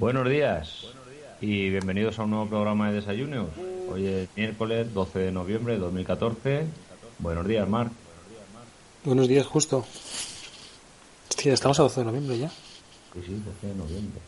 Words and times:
Buenos 0.00 0.26
días 0.30 0.86
y 1.42 1.68
bienvenidos 1.68 2.18
a 2.18 2.24
un 2.24 2.30
nuevo 2.30 2.46
programa 2.46 2.88
de 2.88 2.94
desayunos. 2.94 3.48
Hoy 3.92 4.06
es 4.06 4.28
miércoles 4.34 4.94
12 4.94 5.18
de 5.18 5.30
noviembre 5.30 5.74
de 5.74 5.80
2014. 5.80 6.64
Buenos 7.18 7.46
días, 7.46 7.68
Marc. 7.68 7.92
Buenos 9.04 9.28
días, 9.28 9.44
justo. 9.46 9.84
Hostia, 11.28 11.52
estamos 11.52 11.78
a 11.80 11.82
12 11.82 12.00
de 12.00 12.06
noviembre 12.06 12.38
ya. 12.38 12.48
Sí, 12.48 13.22
sí, 13.26 13.42
12 13.44 13.66
de 13.66 13.74
noviembre. 13.74 14.20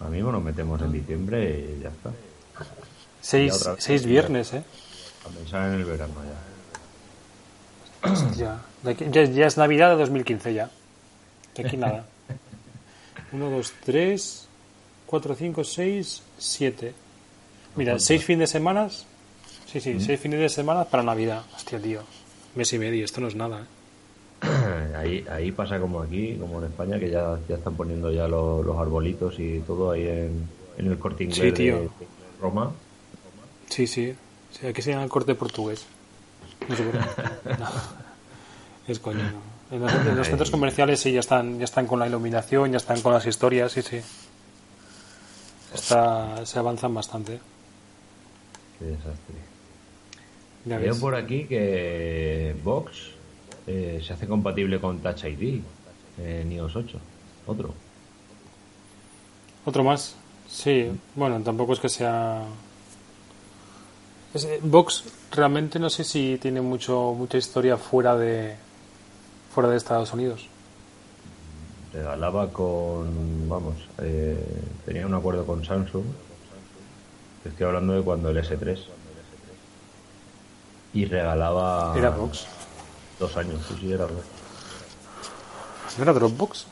Ahora 0.00 0.10
mismo 0.10 0.32
nos 0.32 0.42
metemos 0.42 0.82
en 0.82 0.90
diciembre 0.90 1.76
y 1.78 1.80
ya 1.80 1.90
está. 1.90 2.10
Seis, 3.20 3.64
vez. 3.64 3.76
seis 3.78 4.04
viernes, 4.04 4.54
¿eh? 4.54 4.64
A 5.24 5.28
pensar 5.28 5.68
en 5.68 5.74
el 5.74 5.84
verano 5.84 6.14
ya. 8.34 8.60
Ya, 8.84 8.92
ya, 9.08 9.22
ya 9.22 9.46
es 9.46 9.56
Navidad 9.56 9.90
de 9.90 9.98
2015 9.98 10.52
ya. 10.52 10.68
De 11.54 11.64
aquí 11.64 11.76
nada. 11.76 12.06
1, 13.30 13.50
2, 13.50 13.72
3, 13.84 14.48
4, 15.14 15.34
5, 15.36 15.62
6, 15.62 16.22
7. 16.38 16.92
Mira, 17.76 18.00
seis 18.00 18.24
fines 18.24 18.40
de 18.50 18.52
semana. 18.52 18.88
Sí, 18.90 19.80
sí, 19.80 20.00
seis 20.00 20.18
fines 20.18 20.40
de 20.40 20.48
semana 20.48 20.84
para 20.86 21.04
Navidad. 21.04 21.42
Hostia, 21.54 21.78
tío. 21.80 22.00
Mes 22.56 22.72
y 22.72 22.78
medio, 22.80 23.04
esto 23.04 23.20
no 23.20 23.28
es 23.28 23.36
nada, 23.36 23.60
¿eh? 23.60 24.46
Ahí, 24.96 25.24
ahí 25.30 25.52
pasa 25.52 25.78
como 25.78 26.00
aquí, 26.02 26.34
como 26.40 26.58
en 26.58 26.64
España, 26.66 26.98
que 26.98 27.10
ya, 27.10 27.38
ya 27.48 27.54
están 27.54 27.76
poniendo 27.76 28.10
ya 28.10 28.26
los, 28.26 28.66
los 28.66 28.76
arbolitos 28.76 29.38
y 29.38 29.60
todo 29.60 29.92
ahí 29.92 30.02
en, 30.08 30.48
en 30.78 30.86
el 30.86 30.98
corte 30.98 31.22
inglés 31.24 31.38
Sí, 31.38 31.52
tío. 31.52 31.78
de 31.78 31.88
Roma. 32.40 32.72
Sí, 33.70 33.86
sí. 33.86 34.14
sí 34.50 34.66
aquí 34.66 34.82
se 34.82 34.90
llama 34.90 35.04
el 35.04 35.10
corte 35.10 35.36
portugués. 35.36 35.86
No 36.68 36.74
sé 36.76 36.82
por 36.82 36.92
qué. 36.92 36.98
No. 37.60 37.68
Es 38.88 38.98
coño, 38.98 39.22
no. 39.22 39.76
En 39.76 39.80
los, 39.80 39.94
en 39.94 40.16
los 40.16 40.26
centros 40.26 40.50
comerciales 40.50 40.98
sí 41.00 41.12
ya 41.12 41.20
están, 41.20 41.58
ya 41.60 41.64
están 41.66 41.86
con 41.86 42.00
la 42.00 42.08
iluminación, 42.08 42.72
ya 42.72 42.78
están 42.78 43.00
con 43.00 43.12
las 43.12 43.26
historias, 43.26 43.70
sí, 43.70 43.82
sí. 43.82 44.00
Está, 45.74 46.46
se 46.46 46.58
avanzan 46.58 46.94
bastante. 46.94 47.40
Qué 48.78 48.84
desastre. 48.86 49.34
Ya 50.64 50.78
Veo 50.78 50.92
ves. 50.92 51.00
por 51.00 51.14
aquí 51.14 51.44
que 51.44 52.56
Vox 52.62 53.10
eh, 53.66 54.02
se 54.06 54.12
hace 54.12 54.26
compatible 54.26 54.80
con 54.80 55.00
Touch 55.00 55.24
ID 55.24 55.60
en 56.18 56.52
iOS 56.52 56.76
8. 56.76 56.98
Otro. 57.46 57.74
Otro 59.66 59.84
más. 59.84 60.14
Sí, 60.48 60.90
bueno, 61.14 61.40
tampoco 61.42 61.72
es 61.72 61.80
que 61.80 61.88
sea. 61.88 62.42
Eh, 64.34 64.60
Vox 64.62 65.04
realmente 65.32 65.78
no 65.78 65.90
sé 65.90 66.04
si 66.04 66.38
tiene 66.40 66.60
mucho 66.60 67.14
mucha 67.16 67.38
historia 67.38 67.76
fuera 67.76 68.16
de 68.16 68.56
fuera 69.54 69.68
de 69.70 69.76
Estados 69.76 70.12
Unidos. 70.12 70.48
Regalaba 71.94 72.50
con. 72.50 73.48
Vamos, 73.48 73.76
eh, 73.98 74.36
tenía 74.84 75.06
un 75.06 75.14
acuerdo 75.14 75.46
con 75.46 75.64
Samsung. 75.64 76.04
Estoy 77.44 77.66
hablando 77.66 77.92
de 77.92 78.02
cuando 78.02 78.30
el 78.30 78.36
S3. 78.38 78.78
Y 80.94 81.04
regalaba. 81.04 81.94
Era 81.96 82.10
Vox. 82.10 82.46
Dos 83.20 83.36
años, 83.36 83.60
sí, 83.68 83.76
sí, 83.80 83.92
era. 83.92 84.06
¿No 85.96 86.02
era 86.02 86.12
Dropbox? 86.12 86.66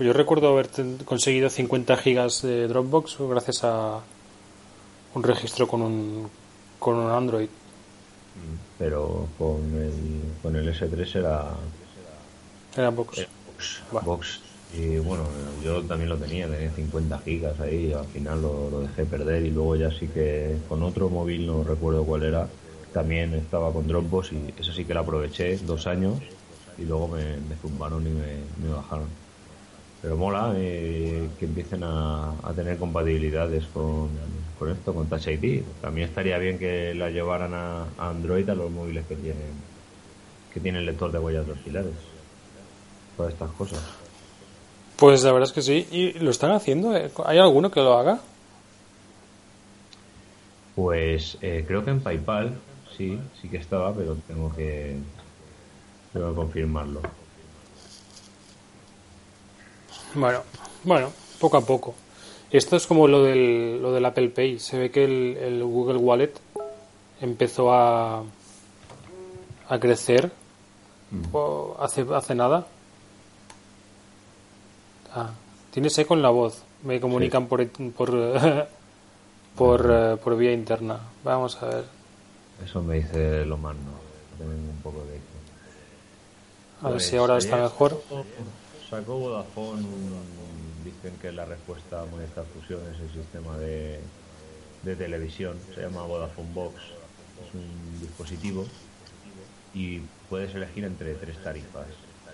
Yo 0.00 0.12
recuerdo 0.12 0.48
haber 0.48 0.68
conseguido 1.04 1.48
50 1.48 1.96
gigas 1.96 2.42
de 2.42 2.66
Dropbox 2.66 3.18
gracias 3.20 3.62
a 3.62 4.00
un 5.14 5.22
registro 5.22 5.68
con 5.68 5.82
un, 5.82 6.28
con 6.78 6.96
un 6.96 7.10
Android. 7.10 7.48
Pero 8.78 9.28
con 9.38 9.62
el, 9.74 10.22
con 10.42 10.56
el 10.56 10.68
S3 10.74 11.16
era. 11.16 11.50
Era 12.76 12.90
Vox. 12.90 13.18
era. 13.18 13.28
Bueno. 13.92 14.06
Vox. 14.06 14.40
Y 14.74 14.98
bueno, 14.98 15.24
yo 15.64 15.82
también 15.82 16.08
lo 16.10 16.16
tenía, 16.16 16.48
tenía 16.48 16.70
50 16.70 17.18
gigas 17.20 17.58
ahí, 17.60 17.92
al 17.92 18.06
final 18.06 18.42
lo, 18.42 18.80
dejé 18.82 19.04
perder 19.04 19.44
y 19.44 19.50
luego 19.50 19.76
ya 19.76 19.90
sí 19.90 20.08
que 20.08 20.56
con 20.68 20.82
otro 20.82 21.08
móvil, 21.08 21.46
no 21.46 21.64
recuerdo 21.64 22.04
cuál 22.04 22.24
era, 22.24 22.48
también 22.92 23.34
estaba 23.34 23.72
con 23.72 23.86
Dropbox 23.86 24.32
y 24.32 24.54
eso 24.58 24.72
sí 24.72 24.84
que 24.84 24.94
lo 24.94 25.00
aproveché 25.00 25.56
dos 25.58 25.86
años 25.86 26.18
y 26.78 26.84
luego 26.84 27.08
me, 27.08 27.56
zumbaron 27.62 28.06
y 28.06 28.10
me, 28.10 28.72
bajaron. 28.74 29.08
Pero 30.02 30.16
mola 30.16 30.52
eh, 30.56 31.28
que 31.38 31.46
empiecen 31.46 31.82
a, 31.82 32.34
tener 32.54 32.76
compatibilidades 32.76 33.64
con, 33.66 34.10
esto, 34.70 34.94
con 34.94 35.08
Touch 35.08 35.28
ID. 35.28 35.62
También 35.80 36.08
estaría 36.08 36.38
bien 36.38 36.58
que 36.58 36.94
la 36.94 37.10
llevaran 37.10 37.54
a, 37.54 37.84
a 37.98 38.10
Android 38.10 38.48
a 38.50 38.54
los 38.54 38.70
móviles 38.70 39.06
que 39.06 39.16
tienen 39.16 39.76
que 40.56 40.60
tienen 40.60 40.86
lector 40.86 41.12
de 41.12 41.18
huellas 41.18 41.46
dactilares. 41.46 41.92
Todas 43.14 43.34
estas 43.34 43.50
cosas. 43.50 44.05
Pues 44.96 45.22
la 45.22 45.32
verdad 45.32 45.48
es 45.48 45.52
que 45.52 45.62
sí. 45.62 45.86
¿Y 45.90 46.12
lo 46.18 46.30
están 46.30 46.52
haciendo? 46.52 46.96
¿eh? 46.96 47.10
¿Hay 47.24 47.38
alguno 47.38 47.70
que 47.70 47.80
lo 47.80 47.98
haga? 47.98 48.18
Pues 50.74 51.38
eh, 51.42 51.64
creo 51.66 51.84
que 51.84 51.90
en 51.90 52.00
PayPal 52.00 52.58
sí, 52.96 53.18
sí 53.40 53.48
que 53.48 53.58
estaba, 53.58 53.92
pero 53.94 54.16
tengo 54.26 54.54
que, 54.54 54.96
tengo 56.12 56.30
que 56.30 56.34
confirmarlo. 56.34 57.00
Bueno, 60.14 60.40
bueno, 60.84 61.12
poco 61.40 61.58
a 61.58 61.60
poco. 61.60 61.94
Esto 62.50 62.76
es 62.76 62.86
como 62.86 63.08
lo 63.08 63.22
del, 63.22 63.82
lo 63.82 63.92
del 63.92 64.04
Apple 64.04 64.30
Pay. 64.30 64.58
Se 64.58 64.78
ve 64.78 64.90
que 64.90 65.04
el, 65.04 65.36
el 65.36 65.64
Google 65.64 65.98
Wallet 65.98 66.32
empezó 67.20 67.72
a, 67.72 68.22
a 69.68 69.78
crecer 69.80 70.30
o 71.32 71.76
hace, 71.80 72.06
hace 72.14 72.34
nada. 72.34 72.66
Ah, 75.16 75.30
tienes 75.72 75.96
eco 75.98 76.14
en 76.14 76.22
la 76.22 76.30
voz. 76.30 76.62
Me 76.82 77.00
comunican 77.00 77.46
por, 77.46 77.66
por, 77.92 78.10
por, 79.56 79.88
eh, 79.90 80.16
por 80.22 80.36
vía 80.36 80.52
interna. 80.52 81.00
Vamos 81.24 81.60
a 81.62 81.66
ver. 81.66 81.84
Eso 82.64 82.82
me 82.82 82.96
dice 82.96 83.44
lo 83.46 83.56
más 83.56 83.74
no. 83.74 83.96
Tengo 84.38 84.50
un 84.52 84.80
poco 84.82 84.98
de 85.04 85.16
eco. 85.16 85.24
A 86.82 86.84
ver 86.84 86.92
Pues, 86.94 87.06
si 87.06 87.16
ahora 87.16 87.38
está 87.38 87.56
mejor. 87.56 88.02
Sacó 88.90 89.18
Vodafone, 89.18 89.80
un- 89.82 90.84
dicen 90.84 91.18
que 91.20 91.32
la 91.32 91.44
respuesta 91.44 92.02
a 92.02 92.04
Movistar 92.06 92.44
Fusión 92.44 92.80
es 92.94 93.00
el 93.00 93.10
sistema 93.10 93.56
de, 93.58 93.98
de 94.84 94.94
televisión, 94.96 95.58
se 95.74 95.80
llama 95.82 96.02
Vodafone 96.04 96.48
Box, 96.54 96.74
es 96.76 97.54
un 97.54 98.00
dispositivo 98.00 98.64
y 99.74 100.00
puedes 100.30 100.54
elegir 100.54 100.84
entre 100.84 101.14
tres 101.14 101.42
tarifas. 101.42 101.86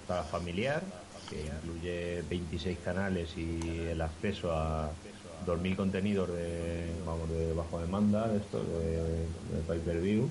Para 0.06 0.24
familiar, 0.24 0.82
que 1.32 1.46
incluye 1.46 2.22
26 2.28 2.78
canales 2.84 3.30
y 3.36 3.78
el 3.88 4.00
acceso 4.00 4.52
a 4.52 4.90
2.000 5.46 5.76
contenidos 5.76 6.28
de, 6.28 6.86
vamos, 7.06 7.28
de 7.30 7.52
bajo 7.54 7.80
demanda, 7.80 8.28
de 8.28 8.38
esto, 8.38 8.62
de, 8.62 8.96
de 9.56 9.62
pay 9.66 9.80
per 9.80 10.00
view, 10.00 10.28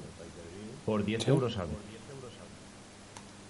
por 0.85 1.03
10 1.03 1.28
euros 1.28 1.57
al 1.57 1.67
mes. 1.67 1.78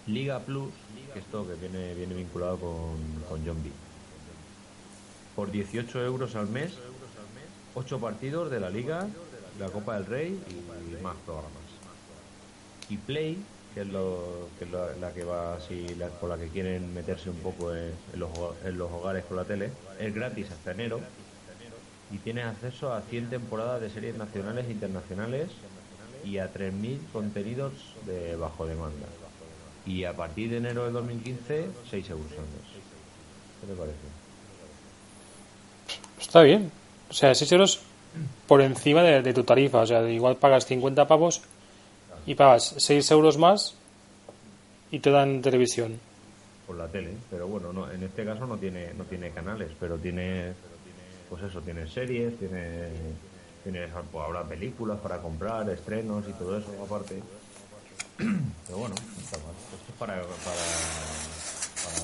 Liga 0.07 0.39
Plus, 0.39 0.71
que 1.13 1.19
esto 1.19 1.47
que 1.47 1.55
viene, 1.55 1.93
viene 1.93 2.15
vinculado 2.15 2.57
con, 2.57 2.97
con 3.29 3.45
John 3.45 3.61
B. 3.63 3.69
Por 5.35 5.51
18 5.51 6.03
euros 6.05 6.35
al 6.35 6.47
mes, 6.47 6.73
8 7.75 7.99
partidos 7.99 8.49
de 8.49 8.59
la 8.59 8.69
Liga, 8.69 9.07
la 9.59 9.69
Copa 9.69 9.95
del 9.95 10.05
Rey 10.05 10.39
y 10.49 11.03
más 11.03 11.15
programas. 11.25 11.51
Y 12.89 12.97
Play, 12.97 13.37
que 13.73 13.81
es, 13.81 13.87
lo, 13.87 14.49
que 14.57 14.65
es 14.65 14.71
la, 14.71 14.87
la 14.99 15.13
que 15.13 15.23
va 15.23 15.55
así, 15.55 15.95
la, 15.97 16.07
por 16.07 16.29
la 16.29 16.37
que 16.37 16.47
quieren 16.47 16.93
meterse 16.93 17.29
un 17.29 17.37
poco 17.37 17.73
en, 17.73 17.91
en 18.13 18.19
los, 18.19 18.29
en 18.65 18.77
los 18.77 18.91
hogares 18.91 19.23
con 19.25 19.37
la 19.37 19.45
tele, 19.45 19.69
es 19.99 20.13
gratis 20.13 20.51
hasta 20.51 20.71
enero 20.71 20.99
y 22.11 22.17
tienes 22.17 22.45
acceso 22.45 22.93
a 22.93 23.01
100 23.01 23.29
temporadas 23.29 23.81
de 23.81 23.89
series 23.89 24.17
nacionales 24.17 24.65
e 24.67 24.71
internacionales 24.71 25.49
y 26.25 26.37
a 26.37 26.53
3.000 26.53 26.99
contenidos 27.13 27.73
de 28.05 28.35
bajo 28.35 28.65
demanda. 28.65 29.07
Y 29.85 30.03
a 30.03 30.13
partir 30.13 30.49
de 30.49 30.57
enero 30.57 30.85
de 30.85 30.91
2015, 30.91 31.65
6 31.89 32.09
euros 32.09 32.31
al. 32.31 32.37
¿Qué 33.61 33.67
te 33.67 33.73
parece? 33.73 33.97
Está 36.19 36.41
bien. 36.43 36.71
O 37.09 37.13
sea, 37.13 37.33
6 37.33 37.51
euros 37.53 37.79
por 38.45 38.61
encima 38.61 39.01
de, 39.01 39.21
de 39.21 39.33
tu 39.33 39.43
tarifa. 39.43 39.79
O 39.79 39.87
sea, 39.87 40.07
igual 40.09 40.35
pagas 40.35 40.65
50 40.65 41.07
pavos 41.07 41.41
y 42.25 42.35
pagas 42.35 42.75
6 42.77 43.11
euros 43.11 43.37
más 43.37 43.75
y 44.91 44.99
te 44.99 45.09
dan 45.09 45.41
televisión. 45.41 45.99
por 46.67 46.77
la 46.77 46.87
tele. 46.87 47.11
Pero 47.29 47.47
bueno, 47.47 47.73
no, 47.73 47.91
en 47.91 48.03
este 48.03 48.23
caso 48.25 48.45
no 48.45 48.57
tiene, 48.57 48.93
no 48.93 49.03
tiene 49.05 49.31
canales, 49.31 49.71
pero 49.79 49.97
tiene, 49.97 50.53
pues 51.29 51.43
eso, 51.43 51.61
tiene 51.61 51.87
series, 51.87 52.37
tiene, 52.39 52.89
tiene 53.63 53.87
pues, 54.11 54.25
habrá 54.25 54.43
películas 54.43 54.99
para 54.99 55.17
comprar, 55.19 55.69
estrenos 55.69 56.23
y 56.29 56.33
todo 56.33 56.57
eso 56.57 56.67
aparte. 56.83 57.21
Pero 58.17 58.77
bueno, 58.77 58.95
está 59.21 59.37
mal. 59.39 59.55
Esto 59.73 59.91
es 59.91 59.97
para, 59.97 60.13
para, 60.21 60.27
para, 61.83 61.95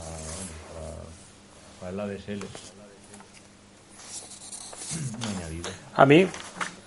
para, 1.80 1.94
para 1.94 2.10
el 2.10 2.18
ADSL. 2.18 2.46
Un 5.16 5.38
añadido. 5.38 5.70
A 5.94 6.06
mí, 6.06 6.28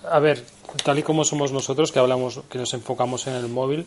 a 0.09 0.19
ver, 0.19 0.43
tal 0.83 0.99
y 0.99 1.03
como 1.03 1.23
somos 1.23 1.51
nosotros, 1.51 1.91
que 1.91 1.99
hablamos, 1.99 2.41
que 2.49 2.57
nos 2.57 2.73
enfocamos 2.73 3.27
en 3.27 3.35
el 3.35 3.47
móvil, 3.47 3.85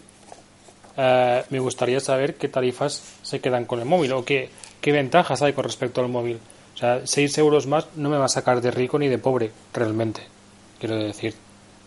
eh, 0.96 1.42
me 1.50 1.58
gustaría 1.58 2.00
saber 2.00 2.36
qué 2.36 2.48
tarifas 2.48 3.02
se 3.22 3.40
quedan 3.40 3.64
con 3.64 3.80
el 3.80 3.84
móvil 3.84 4.12
o 4.12 4.24
qué, 4.24 4.50
qué 4.80 4.92
ventajas 4.92 5.42
hay 5.42 5.52
con 5.52 5.64
respecto 5.64 6.00
al 6.00 6.08
móvil. 6.08 6.38
O 6.74 6.76
sea, 6.76 7.02
6 7.04 7.38
euros 7.38 7.66
más 7.66 7.86
no 7.96 8.10
me 8.10 8.18
va 8.18 8.26
a 8.26 8.28
sacar 8.28 8.60
de 8.60 8.70
rico 8.70 8.98
ni 8.98 9.08
de 9.08 9.18
pobre, 9.18 9.50
realmente. 9.72 10.22
Quiero 10.78 10.96
decir, 10.96 11.34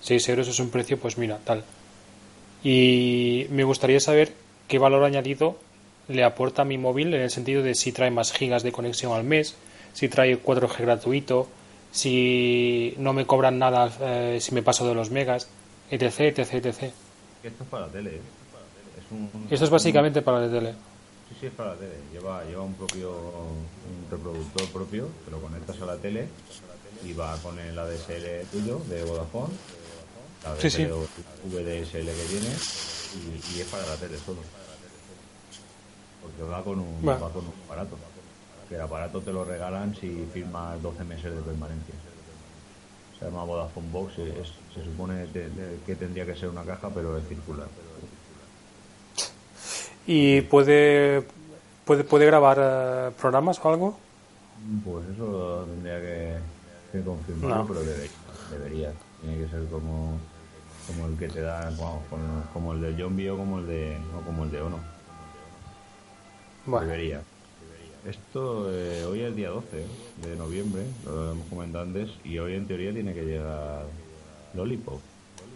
6 0.02 0.30
euros 0.30 0.48
es 0.48 0.60
un 0.60 0.70
precio, 0.70 0.98
pues 0.98 1.18
mira, 1.18 1.40
tal. 1.44 1.64
Y 2.64 3.48
me 3.50 3.64
gustaría 3.64 4.00
saber 4.00 4.34
qué 4.68 4.80
valor 4.80 5.04
añadido 5.04 5.58
le 6.08 6.24
aporta 6.24 6.62
a 6.62 6.66
mi 6.66 6.78
móvil 6.78 7.14
en 7.14 7.22
el 7.22 7.30
sentido 7.30 7.62
de 7.64 7.76
si 7.76 7.92
trae 7.92 8.12
más 8.12 8.32
gigas 8.32 8.64
de 8.64 8.72
conexión 8.72 9.14
al 9.14 9.24
mes, 9.24 9.56
si 9.94 10.08
trae 10.08 10.42
4G 10.42 10.78
gratuito, 10.80 11.48
si 11.98 12.94
no 13.00 13.12
me 13.12 13.26
cobran 13.26 13.58
nada 13.58 13.92
eh, 14.00 14.38
si 14.40 14.54
me 14.54 14.62
paso 14.62 14.88
de 14.88 14.94
los 14.94 15.10
megas, 15.10 15.48
etc, 15.90 16.38
etc, 16.38 16.54
etc. 16.54 16.94
Esto 17.44 17.64
es 17.64 17.70
para 17.72 17.88
la 17.88 17.92
tele. 17.92 18.18
¿eh? 18.18 18.22
Es 19.00 19.12
un, 19.12 19.48
Esto 19.50 19.66
es 19.66 19.72
básicamente 19.72 20.22
para 20.22 20.42
la 20.42 20.52
tele. 20.52 20.74
Sí, 21.30 21.36
sí, 21.40 21.46
es 21.48 21.54
para 21.54 21.72
la 21.72 21.78
tele. 21.78 21.96
Lleva, 22.14 22.44
lleva 22.46 22.62
un 22.62 22.76
propio 22.76 23.10
un 23.12 24.12
reproductor 24.12 24.68
propio, 24.68 25.08
que 25.26 25.32
lo 25.32 25.42
conectas 25.42 25.82
a 25.82 25.86
la 25.88 25.98
tele 25.98 26.28
y 27.04 27.14
va 27.14 27.36
con 27.38 27.58
el 27.60 27.78
ADSL 27.78 28.46
tuyo 28.52 28.80
de 28.90 29.04
Vodafone, 29.04 29.54
la 30.44 30.56
Sí, 30.62 30.70
sí. 30.70 30.84
VDSL 30.86 32.06
que 32.06 32.26
tiene 32.30 32.50
y, 33.16 33.58
y 33.58 33.62
es 33.62 33.68
para 33.72 33.88
la 33.88 33.96
tele 33.96 34.18
solo. 34.24 34.42
Porque 36.22 36.44
va 36.44 36.64
con 36.64 36.80
un, 36.80 37.08
Va. 37.08 37.18
va 37.18 37.30
con 37.32 37.44
un 37.46 37.54
aparato. 37.66 37.98
Que 38.70 38.76
el 38.76 38.82
aparato 38.82 39.22
te 39.22 39.32
lo 39.32 39.46
regalan 39.46 39.96
si 39.96 40.28
firmas 40.34 40.82
12 40.82 41.04
meses 41.06 41.34
de 41.36 41.42
permanencia. 41.42 41.94
Se 43.18 43.26
llama 43.26 43.44
Vodafone 43.46 43.88
Box, 43.92 44.18
es- 44.20 44.54
se 44.74 44.84
supone 44.84 45.26
que, 45.34 45.48
que 45.86 45.96
tendría 45.96 46.26
que 46.26 46.36
ser 46.36 46.50
una 46.50 46.64
caja, 46.64 46.90
pero 46.94 47.18
es 47.18 47.28
circular. 47.28 47.68
¿Y 50.06 50.42
puede, 50.42 51.24
puede, 51.86 52.04
puede 52.04 52.26
grabar 52.26 52.58
eh, 52.62 53.12
programas 53.20 53.60
o 53.64 53.70
algo? 53.70 53.98
Pues 54.86 55.06
eso 55.14 55.66
tendría 55.70 56.00
que, 56.00 56.38
que 56.92 57.02
confirmarlo, 57.04 57.56
No. 57.58 57.68
pero 57.68 57.80
debe- 57.82 58.10
debería. 58.52 58.92
Tiene 59.22 59.38
que 59.44 59.50
ser 59.50 59.66
como, 59.68 60.18
como 60.88 61.08
el 61.08 61.18
que 61.18 61.28
te 61.28 61.42
da, 61.42 61.70
como, 61.76 62.02
como 62.54 62.74
el 62.74 62.82
de 62.82 62.96
Zombie 63.02 63.30
o 63.30 63.38
como 63.38 63.60
el 63.60 63.68
de, 63.68 63.98
o 64.18 64.22
como 64.26 64.44
el 64.44 64.52
de 64.52 64.62
Ono. 64.62 64.80
Bueno, 66.66 66.86
Debería. 66.88 67.22
Esto 68.08 68.72
eh, 68.72 69.04
hoy 69.06 69.20
es 69.20 69.26
el 69.28 69.36
día 69.36 69.50
12 69.50 69.86
de 70.24 70.36
noviembre, 70.38 70.84
lo 71.06 71.32
hemos 71.34 71.46
comentado 71.48 71.84
antes, 71.84 72.10
y 72.24 72.38
hoy 72.40 72.54
en 72.54 72.66
teoría 72.66 72.94
tiene 72.94 73.14
que 73.14 73.24
llegar 73.24 73.84
Lollipop 74.54 75.02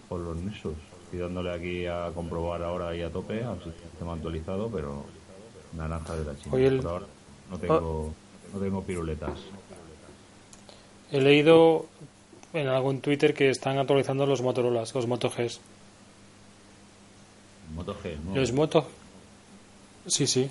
por 0.09 0.19
los 0.19 0.35
Nexus. 0.35 0.73
Estoy 1.05 1.19
dándole 1.19 1.53
aquí 1.53 1.85
a 1.85 2.11
comprobar 2.13 2.61
ahora 2.63 2.93
y 2.95 3.01
a 3.03 3.09
tope 3.09 3.41
al 3.43 3.57
sistema 3.63 4.13
actualizado, 4.13 4.69
pero 4.69 5.05
naranja 5.77 6.15
de 6.17 6.25
la 6.25 6.37
China. 6.37 6.55
Hoy 6.55 6.65
el- 6.65 6.77
Por 6.81 6.91
ahora 6.91 7.05
no 7.49 7.57
tengo, 7.57 8.13
no 8.53 8.59
tengo 8.59 8.83
piruletas. 8.83 9.39
he 11.13 11.21
leído 11.21 11.85
en 12.53 12.67
algún 12.67 12.99
Twitter 13.01 13.33
que 13.33 13.49
están 13.49 13.77
actualizando 13.77 14.25
los 14.25 14.41
Motorola, 14.41 14.83
los 14.93 15.07
Moto 15.07 15.29
Gs. 15.29 15.59
Moto 17.75 17.95
G, 18.03 18.17
¿no? 18.25 18.35
Los 18.35 18.51
Moto. 18.51 18.85
Sí, 20.07 20.27
sí. 20.27 20.49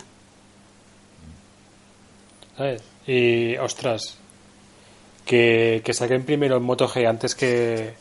¿Sabes? 2.60 2.82
Y, 3.06 3.56
ostras, 3.56 4.18
que, 5.24 5.80
que 5.82 5.94
saquen 5.94 6.24
primero 6.26 6.56
el 6.56 6.60
Moto 6.60 6.86
G 6.86 7.08
antes 7.08 7.34
que, 7.34 7.94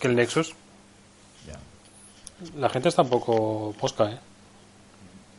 que 0.00 0.06
el 0.08 0.16
Nexus. 0.16 0.54
Ya. 1.46 1.58
La 2.58 2.70
gente 2.70 2.88
está 2.88 3.02
un 3.02 3.10
poco 3.10 3.74
posca, 3.78 4.10
¿eh? 4.12 4.18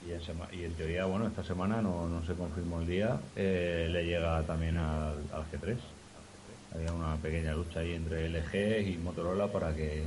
Y 0.07 0.11
en, 0.11 0.21
sema- 0.21 0.49
y 0.53 0.65
en 0.65 0.73
teoría, 0.75 1.05
bueno, 1.05 1.25
esta 1.25 1.43
semana 1.43 1.81
no, 1.81 2.07
no 2.07 2.23
se 2.27 2.35
confirmó 2.35 2.79
el 2.81 2.85
día, 2.85 3.19
eh, 3.35 3.87
le 3.89 4.05
llega 4.05 4.43
también 4.43 4.77
al, 4.77 5.15
al 5.33 5.43
G3. 5.51 5.75
Había 6.75 6.93
una 6.93 7.15
pequeña 7.15 7.53
lucha 7.55 7.79
ahí 7.79 7.93
entre 7.95 8.29
LG 8.29 8.87
y 8.87 8.97
Motorola 8.97 9.47
para 9.47 9.73
que 9.75 10.03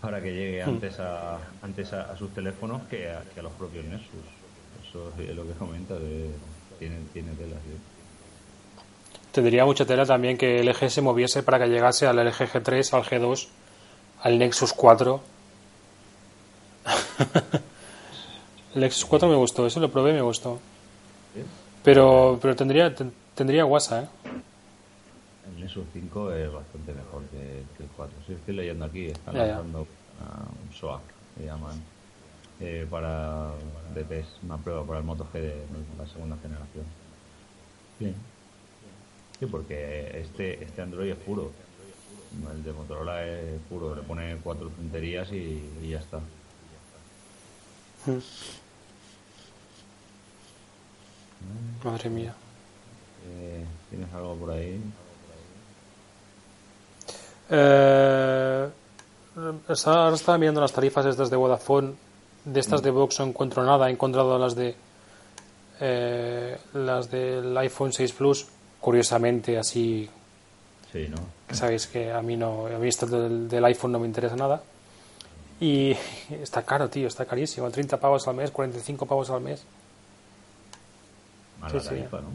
para 0.00 0.20
que 0.20 0.32
llegue 0.32 0.62
antes 0.62 0.98
a 0.98 1.38
antes 1.62 1.92
a, 1.92 2.10
a 2.10 2.16
sus 2.16 2.34
teléfonos 2.34 2.82
que 2.88 3.08
a, 3.08 3.22
que 3.32 3.38
a 3.38 3.44
los 3.44 3.52
propios 3.52 3.84
Nexus. 3.84 4.26
Eso 4.88 5.12
es 5.16 5.36
lo 5.36 5.46
que 5.46 5.52
comenta, 5.52 5.94
de, 5.94 6.30
tiene, 6.78 6.96
tiene 7.12 7.32
tela, 7.32 7.56
sí. 7.56 7.76
Tendría 9.32 9.64
mucha 9.64 9.84
tela 9.86 10.04
también 10.06 10.36
que 10.38 10.60
el 10.60 10.68
LG 10.68 10.90
se 10.90 11.02
moviese 11.02 11.42
para 11.42 11.58
que 11.58 11.66
llegase 11.68 12.06
al 12.06 12.16
LG 12.16 12.48
G3, 12.52 12.92
al 12.94 13.04
G2, 13.04 13.48
al 14.22 14.38
Nexus 14.38 14.72
4. 14.72 15.20
el 18.74 18.80
Nexus 18.80 19.04
4 19.04 19.28
me 19.28 19.36
gustó, 19.36 19.66
eso 19.66 19.80
lo 19.80 19.90
probé 19.90 20.10
y 20.10 20.14
me 20.14 20.22
gustó. 20.22 20.58
Pero, 21.84 22.38
pero 22.40 22.56
tendría, 22.56 22.94
ten- 22.94 23.12
tendría 23.34 23.64
guasa, 23.64 24.02
¿eh? 24.02 24.08
El 25.54 25.60
Nexus 25.60 25.84
5 25.92 26.32
es 26.32 26.52
bastante 26.52 26.92
mejor 26.92 27.22
que, 27.30 27.62
que 27.76 27.82
el 27.84 27.88
4. 27.96 28.14
Sí, 28.26 28.32
estoy 28.34 28.54
leyendo 28.54 28.84
aquí, 28.84 29.06
están 29.06 29.34
Ya, 29.34 29.40
ya. 29.46 29.52
lanzando 29.54 29.86
ah, 30.20 30.44
un 30.68 30.74
SOAC, 30.76 31.00
se 31.38 31.44
llaman, 31.44 31.80
eh, 32.60 32.86
para 32.90 33.52
de 33.94 34.04
test, 34.04 34.42
una 34.42 34.56
prueba 34.58 34.84
para 34.84 34.98
el 34.98 35.04
Moto 35.04 35.26
G 35.32 35.40
de 35.40 35.66
la 35.96 36.06
segunda 36.06 36.36
generación. 36.38 36.84
Bien. 37.98 38.14
Sí, 39.38 39.46
porque 39.46 40.20
este, 40.20 40.64
este 40.64 40.82
Android 40.82 41.10
es 41.10 41.18
puro. 41.18 41.52
El 42.52 42.62
de 42.62 42.72
Motorola 42.72 43.24
es 43.24 43.60
puro, 43.68 43.94
le 43.94 44.02
pone 44.02 44.36
cuatro 44.42 44.68
tonterías 44.68 45.32
y, 45.32 45.70
y 45.82 45.88
ya 45.90 45.98
está. 45.98 46.20
Madre 51.84 52.10
mía. 52.10 52.34
Eh, 53.26 53.64
¿Tienes 53.90 54.12
algo 54.12 54.36
por 54.36 54.50
ahí? 54.50 54.80
Eh, 57.50 58.68
ahora 59.84 60.14
estaba 60.14 60.38
mirando 60.38 60.60
las 60.60 60.72
tarifas 60.72 61.06
estas 61.06 61.30
de 61.30 61.36
Vodafone. 61.36 62.07
De 62.44 62.60
estas 62.60 62.82
de 62.82 62.90
Vox 62.90 63.18
no 63.20 63.26
encuentro 63.26 63.62
nada. 63.64 63.88
He 63.88 63.92
encontrado 63.92 64.38
las 64.38 64.54
de 64.54 64.74
eh, 65.80 66.56
las 66.74 67.10
del 67.10 67.56
iPhone 67.58 67.92
6 67.92 68.12
Plus. 68.12 68.46
Curiosamente, 68.80 69.58
así 69.58 70.08
Sí, 70.92 71.06
¿no? 71.08 71.16
que 71.46 71.54
sabéis 71.54 71.86
que 71.86 72.10
a 72.12 72.22
mí 72.22 72.36
no 72.36 72.66
a 72.66 72.78
mí 72.78 72.88
esto 72.88 73.06
del, 73.06 73.48
del 73.48 73.64
iPhone 73.66 73.92
no 73.92 73.98
me 73.98 74.06
interesa 74.06 74.36
nada 74.36 74.62
y 75.60 75.94
está 76.42 76.62
caro 76.62 76.88
tío 76.88 77.08
está 77.08 77.26
carísimo 77.26 77.70
30 77.70 77.98
pavos 77.98 78.26
al 78.28 78.36
mes 78.36 78.50
45 78.50 79.04
pavos 79.04 79.28
al 79.30 79.40
mes 79.42 79.62
Mala 81.60 81.72
Sí, 81.72 81.80
sí. 81.80 81.88
tarifa, 81.88 82.20
¿no? 82.20 82.28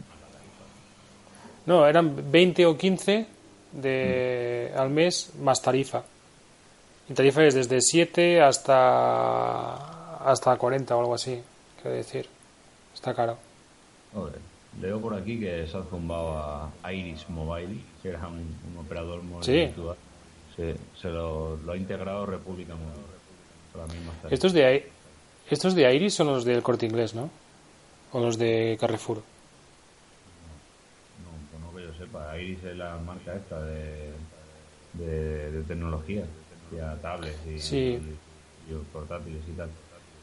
no 1.66 1.86
eran 1.86 2.30
20 2.30 2.66
o 2.66 2.76
15 2.76 3.26
de 3.72 4.72
al 4.76 4.90
mes 4.90 5.30
más 5.40 5.60
tarifa 5.62 6.02
y 7.08 7.14
tarifa 7.14 7.44
es 7.44 7.54
desde 7.54 7.80
7 7.80 8.40
hasta 8.42 9.93
hasta 10.24 10.56
40 10.56 10.96
o 10.96 11.00
algo 11.00 11.14
así 11.14 11.40
quiero 11.80 11.96
decir 11.96 12.28
está 12.94 13.14
caro 13.14 13.36
Joder, 14.12 14.38
leo 14.80 15.00
por 15.00 15.14
aquí 15.14 15.38
que 15.40 15.66
se 15.66 15.76
ha 15.76 15.82
zumbado 15.82 16.70
a 16.82 16.92
Iris 16.92 17.28
Mobile, 17.28 17.80
que 18.02 18.08
era 18.10 18.26
un, 18.28 18.38
un 18.72 18.78
operador 18.78 19.22
móvil 19.24 19.44
Sí. 19.44 19.52
virtual. 19.52 19.96
Se, 20.54 20.76
se 21.00 21.08
lo, 21.08 21.56
lo 21.56 21.72
ha 21.72 21.76
integrado 21.76 22.24
República 22.26 22.74
tarifas. 23.72 24.32
estos 24.32 24.52
de 24.52 24.88
estos 25.50 25.74
de 25.74 25.92
Iris 25.94 26.14
son 26.14 26.28
los 26.28 26.44
del 26.44 26.62
Corte 26.62 26.86
Inglés 26.86 27.14
¿no? 27.14 27.28
o 28.12 28.20
los 28.20 28.38
de 28.38 28.76
Carrefour 28.80 29.16
No, 29.18 29.22
pues 31.50 31.60
no 31.62 31.74
que 31.76 31.82
yo 31.98 32.04
sepa. 32.04 32.38
Iris 32.38 32.62
es 32.64 32.76
la 32.76 32.96
marca 32.98 33.34
esta 33.34 33.60
de, 33.62 34.12
de, 34.92 35.50
de 35.50 35.62
tecnología, 35.64 36.24
ya 36.74 36.94
tablets 37.02 37.46
y, 37.46 37.58
Sí. 37.58 37.76
y- 38.00 38.72
y 38.72 38.74
portátiles 38.92 39.42
y 39.48 39.52
tal. 39.52 39.68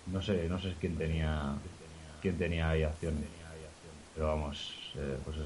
No 0.08 0.22
sé, 0.22 0.48
no 0.50 0.60
sé 0.60 0.76
quién 0.80 0.98
tenía 0.98 1.56
quién 2.22 2.38
tenía 2.38 2.70
ahí 2.70 2.84
acciones. 2.84 3.26
Pero 4.14 4.28
vamos, 4.28 4.74
eh, 4.96 5.18
pues 5.24 5.38
eso. 5.38 5.46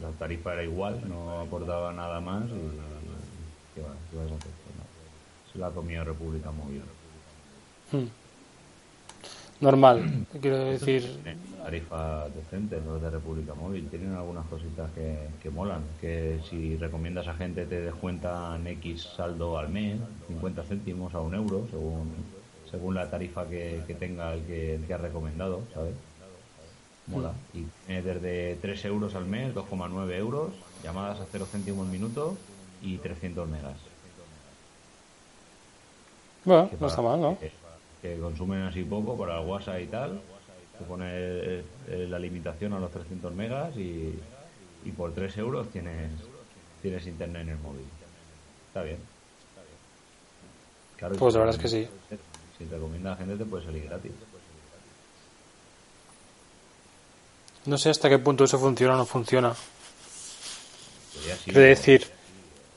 La 0.00 0.10
tarifa 0.10 0.52
era 0.52 0.62
igual, 0.62 1.00
no 1.08 1.40
aportaba 1.40 1.92
nada 1.92 2.20
más 2.20 2.44
y, 2.44 3.74
¿qué 3.74 3.82
va? 3.82 3.94
¿Qué 4.10 4.16
vas 4.16 4.30
a 4.30 4.36
hacer? 4.36 4.52
Pues 4.64 4.76
nada. 4.76 4.88
Se 5.52 5.58
la 5.58 5.66
ha 5.66 5.70
comido 5.70 6.04
República 6.04 6.50
Móvil. 6.52 6.82
Hmm. 7.90 8.06
normal. 9.60 10.26
Quiero 10.40 10.58
decir, 10.58 11.18
Tarifa 11.60 12.28
decente, 12.28 12.80
los 12.80 13.02
de 13.02 13.10
República 13.10 13.54
Móvil. 13.54 13.88
Tienen 13.88 14.14
algunas 14.14 14.46
cositas 14.46 14.88
que, 14.92 15.18
que 15.42 15.50
molan. 15.50 15.82
Que 16.00 16.38
si 16.48 16.76
recomiendas 16.76 17.26
a 17.26 17.34
gente 17.34 17.66
te 17.66 17.80
descuentan 17.80 18.64
X 18.68 19.02
saldo 19.16 19.58
al 19.58 19.68
mes, 19.68 19.98
50 20.28 20.62
céntimos 20.62 21.12
a 21.14 21.20
un 21.20 21.34
euro, 21.34 21.66
según, 21.70 22.12
según 22.70 22.94
la 22.94 23.10
tarifa 23.10 23.46
que, 23.48 23.82
que 23.86 23.94
tenga 23.94 24.34
el 24.34 24.44
que, 24.44 24.74
el 24.76 24.86
que 24.86 24.94
ha 24.94 24.98
recomendado, 24.98 25.62
¿sabes? 25.72 25.94
Mola. 27.06 27.32
Y 27.54 27.64
tiene 27.86 28.02
desde 28.02 28.56
3 28.56 28.84
euros 28.86 29.14
al 29.14 29.24
mes, 29.24 29.54
2,9 29.54 30.12
euros, 30.16 30.52
llamadas 30.82 31.20
a 31.20 31.26
0 31.30 31.46
céntimos 31.50 31.86
al 31.86 31.92
minuto 31.92 32.36
y 32.82 32.98
300 32.98 33.48
megas. 33.48 33.76
bueno, 36.44 36.70
que 36.70 36.76
no 36.78 36.86
está 36.86 37.02
mal, 37.02 37.20
¿no? 37.20 37.38
Que, 37.38 37.50
que 38.02 38.18
consumen 38.20 38.62
así 38.62 38.84
poco 38.84 39.16
para 39.16 39.40
el 39.40 39.46
WhatsApp 39.46 39.80
y 39.80 39.86
tal. 39.86 40.20
Se 40.78 40.84
pone 40.84 41.06
eh, 41.10 41.64
la 42.08 42.18
limitación 42.18 42.72
a 42.74 42.78
los 42.78 42.90
300 42.92 43.34
megas 43.34 43.76
y, 43.76 44.14
y 44.84 44.92
por 44.92 45.12
3 45.12 45.38
euros 45.38 45.68
tienes, 45.70 46.10
tienes 46.82 47.06
internet 47.06 47.42
en 47.42 47.48
el 47.48 47.58
móvil. 47.58 47.86
Está 48.68 48.82
bien. 48.82 48.98
Claro, 50.98 51.16
Pues 51.16 51.34
la 51.34 51.40
verdad 51.40 51.56
es 51.56 51.62
que 51.62 51.68
sí. 51.68 51.88
Si 52.58 52.64
te 52.64 52.74
recomienda 52.74 53.12
a 53.12 53.16
gente 53.16 53.36
te 53.36 53.44
puede 53.44 53.64
salir 53.64 53.84
gratis. 53.84 54.12
No 57.66 57.78
sé 57.78 57.90
hasta 57.90 58.08
qué 58.08 58.18
punto 58.18 58.44
eso 58.44 58.58
funciona 58.58 58.94
o 58.94 58.98
no 58.98 59.06
funciona. 59.06 59.54
Quiero 61.44 61.60
decir, 61.60 62.06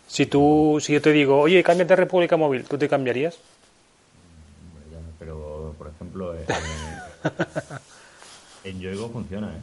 si 0.08 0.26
tú, 0.26 0.80
si 0.82 0.94
yo 0.94 1.02
te 1.02 1.12
digo, 1.12 1.40
oye, 1.40 1.64
cámbiate 1.64 1.94
a 1.94 1.98
República 1.98 2.36
Móvil, 2.38 2.66
¿tú 2.66 2.78
te 2.78 2.90
cambiarías? 2.90 3.38
Pero, 5.20 5.76
por 5.78 5.88
ejemplo, 5.88 6.36
eh, 6.36 6.46
en 8.64 8.80
Yoigo 8.82 9.10
funciona, 9.10 9.54
¿eh? 9.56 9.62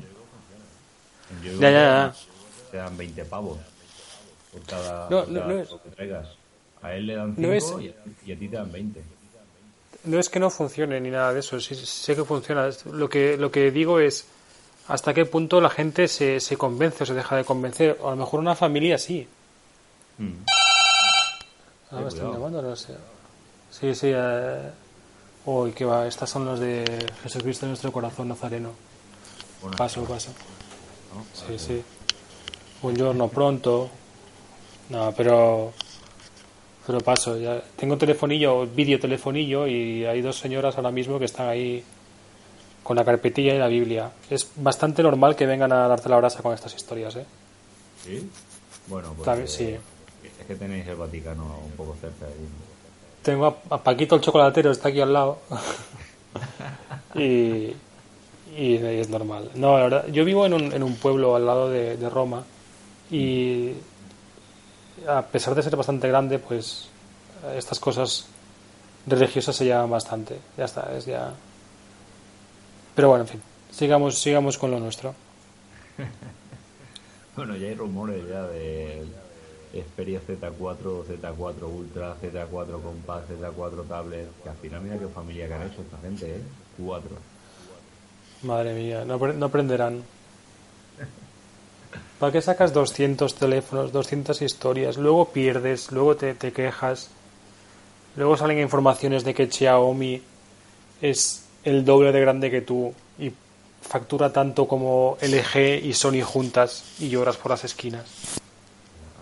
En 1.32 1.42
Yoigo 1.42 1.60
Ya, 1.60 1.70
ya, 1.70 1.80
ya. 1.80 2.14
te 2.70 2.76
dan 2.78 2.96
20 2.96 3.24
pavos 3.24 3.58
por 4.52 4.62
cada, 4.62 5.10
No, 5.10 5.24
por 5.24 5.28
no, 5.32 5.40
cada 5.40 5.52
no 5.52 5.60
es- 5.60 5.68
juego 5.68 5.82
que 5.82 5.90
traigas. 5.90 6.28
A 6.80 6.94
él 6.94 7.06
le 7.08 7.16
dan 7.16 7.34
5 7.34 7.48
No 7.48 7.52
es- 7.52 7.64
y, 7.80 7.88
a, 7.88 7.94
y 8.24 8.32
a 8.32 8.38
ti 8.38 8.48
te 8.48 8.56
dan 8.56 8.70
20. 8.72 9.02
No 10.08 10.18
es 10.18 10.30
que 10.30 10.40
no 10.40 10.48
funcione 10.48 11.00
ni 11.00 11.10
nada 11.10 11.34
de 11.34 11.40
eso, 11.40 11.60
sí, 11.60 11.74
sé 11.74 12.16
que 12.16 12.24
funciona. 12.24 12.70
Lo 12.90 13.08
que, 13.08 13.36
lo 13.36 13.50
que 13.50 13.70
digo 13.70 14.00
es 14.00 14.26
hasta 14.88 15.12
qué 15.12 15.26
punto 15.26 15.60
la 15.60 15.68
gente 15.68 16.08
se, 16.08 16.40
se 16.40 16.56
convence 16.56 17.02
o 17.02 17.06
se 17.06 17.12
deja 17.12 17.36
de 17.36 17.44
convencer. 17.44 17.98
O 18.00 18.08
a 18.08 18.10
lo 18.12 18.16
mejor 18.16 18.40
una 18.40 18.54
familia 18.54 18.96
sí. 18.96 19.28
Mm. 20.16 20.32
Ah, 21.90 22.00
me 22.00 22.08
están 22.08 22.26
cuidado. 22.26 22.32
llamando, 22.32 22.62
no 22.62 22.76
sé. 22.76 22.94
Sí, 23.70 23.94
sí. 23.94 24.10
Eh... 24.14 24.70
Uy, 25.44 25.72
qué 25.72 25.84
va. 25.84 26.06
Estas 26.06 26.30
son 26.30 26.46
las 26.46 26.58
de 26.58 26.84
Jesucristo 27.22 27.66
en 27.66 27.70
nuestro 27.70 27.92
corazón 27.92 28.28
nazareno. 28.28 28.70
Paso, 29.76 30.04
paso. 30.04 30.30
¿no? 31.14 31.24
Sí, 31.32 31.58
sí. 31.58 31.82
Buongiorno 32.82 33.28
pronto. 33.28 33.90
No, 34.88 35.12
pero. 35.16 35.72
Pero 36.88 37.00
paso. 37.02 37.38
Ya. 37.38 37.60
Tengo 37.76 37.98
telefonillo, 37.98 38.66
vídeo 38.66 38.98
telefonillo, 38.98 39.66
y 39.66 40.06
hay 40.06 40.22
dos 40.22 40.38
señoras 40.38 40.74
ahora 40.78 40.90
mismo 40.90 41.18
que 41.18 41.26
están 41.26 41.46
ahí 41.46 41.84
con 42.82 42.96
la 42.96 43.04
carpetilla 43.04 43.54
y 43.54 43.58
la 43.58 43.66
Biblia. 43.68 44.10
Es 44.30 44.50
bastante 44.56 45.02
normal 45.02 45.36
que 45.36 45.44
vengan 45.44 45.70
a 45.70 45.86
darte 45.86 46.08
la 46.08 46.16
brasa 46.16 46.40
con 46.42 46.54
estas 46.54 46.74
historias, 46.74 47.14
¿eh? 47.16 47.26
¿Sí? 48.02 48.26
Bueno, 48.86 49.12
pues 49.14 49.26
También, 49.26 49.44
eh, 49.46 49.50
sí. 49.50 49.76
es 50.40 50.46
que 50.46 50.54
tenéis 50.54 50.86
el 50.88 50.96
Vaticano 50.96 51.58
un 51.62 51.72
poco 51.72 51.94
cerca. 52.00 52.24
ahí. 52.24 52.48
Tengo 53.22 53.46
a, 53.46 53.74
a 53.74 53.82
Paquito 53.84 54.14
el 54.14 54.22
chocolatero, 54.22 54.70
está 54.70 54.88
aquí 54.88 55.02
al 55.02 55.12
lado. 55.12 55.40
y, 57.14 57.74
y 58.56 58.74
es 58.76 59.10
normal. 59.10 59.50
No, 59.56 59.76
la 59.76 59.82
verdad, 59.84 60.06
yo 60.10 60.24
vivo 60.24 60.46
en 60.46 60.54
un, 60.54 60.72
en 60.72 60.82
un 60.82 60.96
pueblo 60.96 61.36
al 61.36 61.44
lado 61.44 61.68
de, 61.68 61.98
de 61.98 62.08
Roma 62.08 62.44
y 63.10 63.72
a 65.06 65.22
pesar 65.22 65.54
de 65.54 65.62
ser 65.62 65.76
bastante 65.76 66.08
grande, 66.08 66.38
pues 66.38 66.88
estas 67.56 67.78
cosas 67.78 68.26
religiosas 69.06 69.56
se 69.56 69.66
llaman 69.66 69.90
bastante. 69.90 70.38
Ya 70.56 70.64
está, 70.64 70.96
es 70.96 71.06
ya. 71.06 71.32
Pero 72.94 73.08
bueno, 73.08 73.24
en 73.24 73.28
fin, 73.28 73.42
sigamos, 73.70 74.18
sigamos 74.18 74.58
con 74.58 74.70
lo 74.70 74.80
nuestro. 74.80 75.14
Bueno, 77.36 77.54
ya 77.54 77.68
hay 77.68 77.74
rumores 77.74 78.28
ya 78.28 78.48
de 78.48 79.04
Xperia 79.72 80.20
Z4, 80.20 81.04
Z4 81.06 81.62
Ultra, 81.62 82.16
Z4 82.20 82.82
Compact, 82.82 83.30
Z4 83.30 83.86
Tablet. 83.86 84.28
Que 84.42 84.48
al 84.48 84.56
final, 84.56 84.80
mira 84.82 84.98
qué 84.98 85.06
familia 85.06 85.46
que 85.46 85.54
han 85.54 85.62
hecho 85.62 85.82
esta 85.82 85.98
gente, 85.98 86.34
¿eh? 86.34 86.40
Cuatro. 86.76 87.10
Madre 88.42 88.74
mía, 88.74 89.04
no, 89.04 89.18
no 89.18 89.46
aprenderán. 89.46 90.02
¿Para 92.18 92.32
qué 92.32 92.42
sacas 92.42 92.72
200 92.72 93.34
teléfonos, 93.34 93.92
200 93.92 94.42
historias? 94.42 94.96
Luego 94.96 95.30
pierdes, 95.30 95.92
luego 95.92 96.16
te, 96.16 96.34
te 96.34 96.52
quejas. 96.52 97.10
Luego 98.16 98.36
salen 98.36 98.58
informaciones 98.58 99.22
de 99.24 99.34
que 99.34 99.46
Xiaomi 99.46 100.20
es 101.00 101.44
el 101.62 101.84
doble 101.84 102.10
de 102.10 102.20
grande 102.20 102.50
que 102.50 102.60
tú 102.60 102.92
y 103.18 103.32
factura 103.80 104.32
tanto 104.32 104.66
como 104.66 105.16
LG 105.20 105.84
y 105.84 105.92
Sony 105.92 106.22
juntas 106.22 106.84
y 106.98 107.08
lloras 107.08 107.36
por 107.36 107.52
las 107.52 107.64
esquinas. 107.64 108.06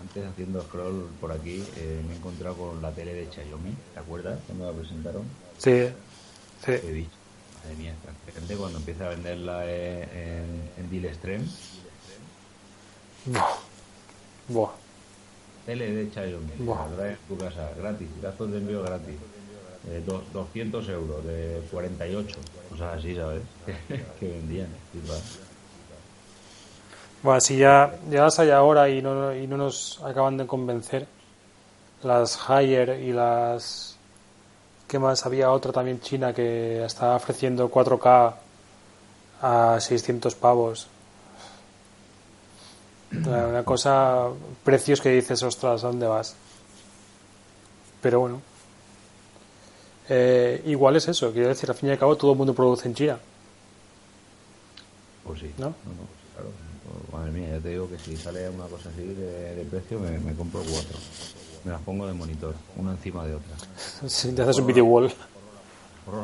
Antes 0.01 0.25
haciendo 0.25 0.61
scroll 0.63 1.07
por 1.21 1.31
aquí 1.31 1.63
eh, 1.77 2.01
me 2.07 2.13
he 2.13 2.17
encontrado 2.17 2.55
con 2.55 2.81
la 2.81 2.91
tele 2.91 3.13
de 3.13 3.27
Xiaomi, 3.31 3.75
¿te 3.93 3.99
acuerdas? 3.99 4.39
Cuando 4.47 4.71
la 4.71 4.77
presentaron. 4.77 5.23
Sí, 5.59 5.87
sí. 6.65 6.71
He 6.71 6.91
dicho, 6.91 7.11
madre 7.63 7.75
mía, 7.77 7.93
cuando 8.57 8.79
empieza 8.79 9.05
a 9.05 9.09
venderla 9.09 9.61
eh, 9.65 10.03
en, 10.13 10.83
en 10.83 10.89
Deal 10.89 11.05
Extreme, 11.05 11.45
Buah. 13.27 13.57
Buah. 14.47 14.71
tele 15.65 15.91
de 15.91 16.09
Xiaomi, 16.11 16.51
Buah. 16.59 16.85
a 16.85 17.17
tu 17.27 17.37
casa, 17.37 17.69
gratis, 17.77 18.07
gastos 18.21 18.51
de 18.51 18.57
envío 18.57 18.81
gratis. 18.83 19.15
Eh, 19.89 20.01
dos- 20.05 20.23
200 20.33 20.87
euros 20.89 21.23
de 21.25 21.61
48, 21.71 22.37
cosas 22.69 22.97
así, 22.97 23.15
¿sabes? 23.15 23.41
que 24.19 24.27
vendían. 24.27 24.67
Bueno, 27.23 27.41
si 27.41 27.57
ya, 27.57 27.97
ya 28.09 28.23
las 28.23 28.39
hay 28.39 28.51
ahora 28.51 28.89
y 28.89 29.01
no, 29.01 29.33
y 29.35 29.47
no 29.47 29.57
nos 29.57 29.99
acaban 30.03 30.37
de 30.37 30.45
convencer, 30.47 31.07
las 32.03 32.37
Haier 32.49 33.01
y 33.01 33.11
las... 33.11 33.97
¿Qué 34.87 34.99
más? 34.99 35.25
Había 35.25 35.51
otra 35.51 35.71
también 35.73 35.99
china 35.99 36.33
que 36.33 36.83
estaba 36.85 37.15
ofreciendo 37.17 37.69
4K 37.69 38.33
a 39.41 39.77
600 39.81 40.35
pavos. 40.35 40.87
Una 43.11 43.63
cosa, 43.63 44.27
precios 44.63 44.99
que 45.01 45.09
dices, 45.09 45.41
ostras, 45.43 45.83
¿a 45.83 45.87
dónde 45.87 46.07
vas? 46.07 46.35
Pero 48.01 48.19
bueno. 48.19 48.41
Eh, 50.09 50.61
igual 50.65 50.95
es 50.95 51.07
eso, 51.07 51.31
quiero 51.31 51.49
decir, 51.49 51.69
al 51.69 51.75
fin 51.75 51.89
y 51.89 51.91
al 51.93 51.97
cabo 51.99 52.15
todo 52.15 52.31
el 52.31 52.37
mundo 52.37 52.53
produce 52.53 52.87
en 52.87 52.95
China. 52.95 53.19
Pues 55.23 55.39
sí. 55.39 55.51
¿No? 55.57 55.67
no, 55.67 55.73
claro. 56.33 56.51
Pues, 56.85 57.13
madre 57.13 57.31
mía, 57.31 57.49
ya 57.51 57.59
te 57.59 57.69
digo 57.69 57.89
que 57.89 57.97
si 57.99 58.15
sale 58.15 58.49
una 58.49 58.65
cosa 58.65 58.89
así 58.89 59.03
de, 59.03 59.55
de 59.55 59.63
precio, 59.65 59.99
me, 59.99 60.17
me 60.19 60.33
compro 60.33 60.61
cuatro. 60.61 60.97
Me 61.65 61.71
las 61.71 61.81
pongo 61.81 62.07
de 62.07 62.13
monitor, 62.13 62.55
una 62.77 62.91
encima 62.91 63.25
de 63.25 63.35
otra. 63.35 63.55
Si 64.07 64.31
te 64.33 64.41
haces 64.41 64.57
un 64.57 64.67
video 64.67 64.85
wall. 64.85 65.13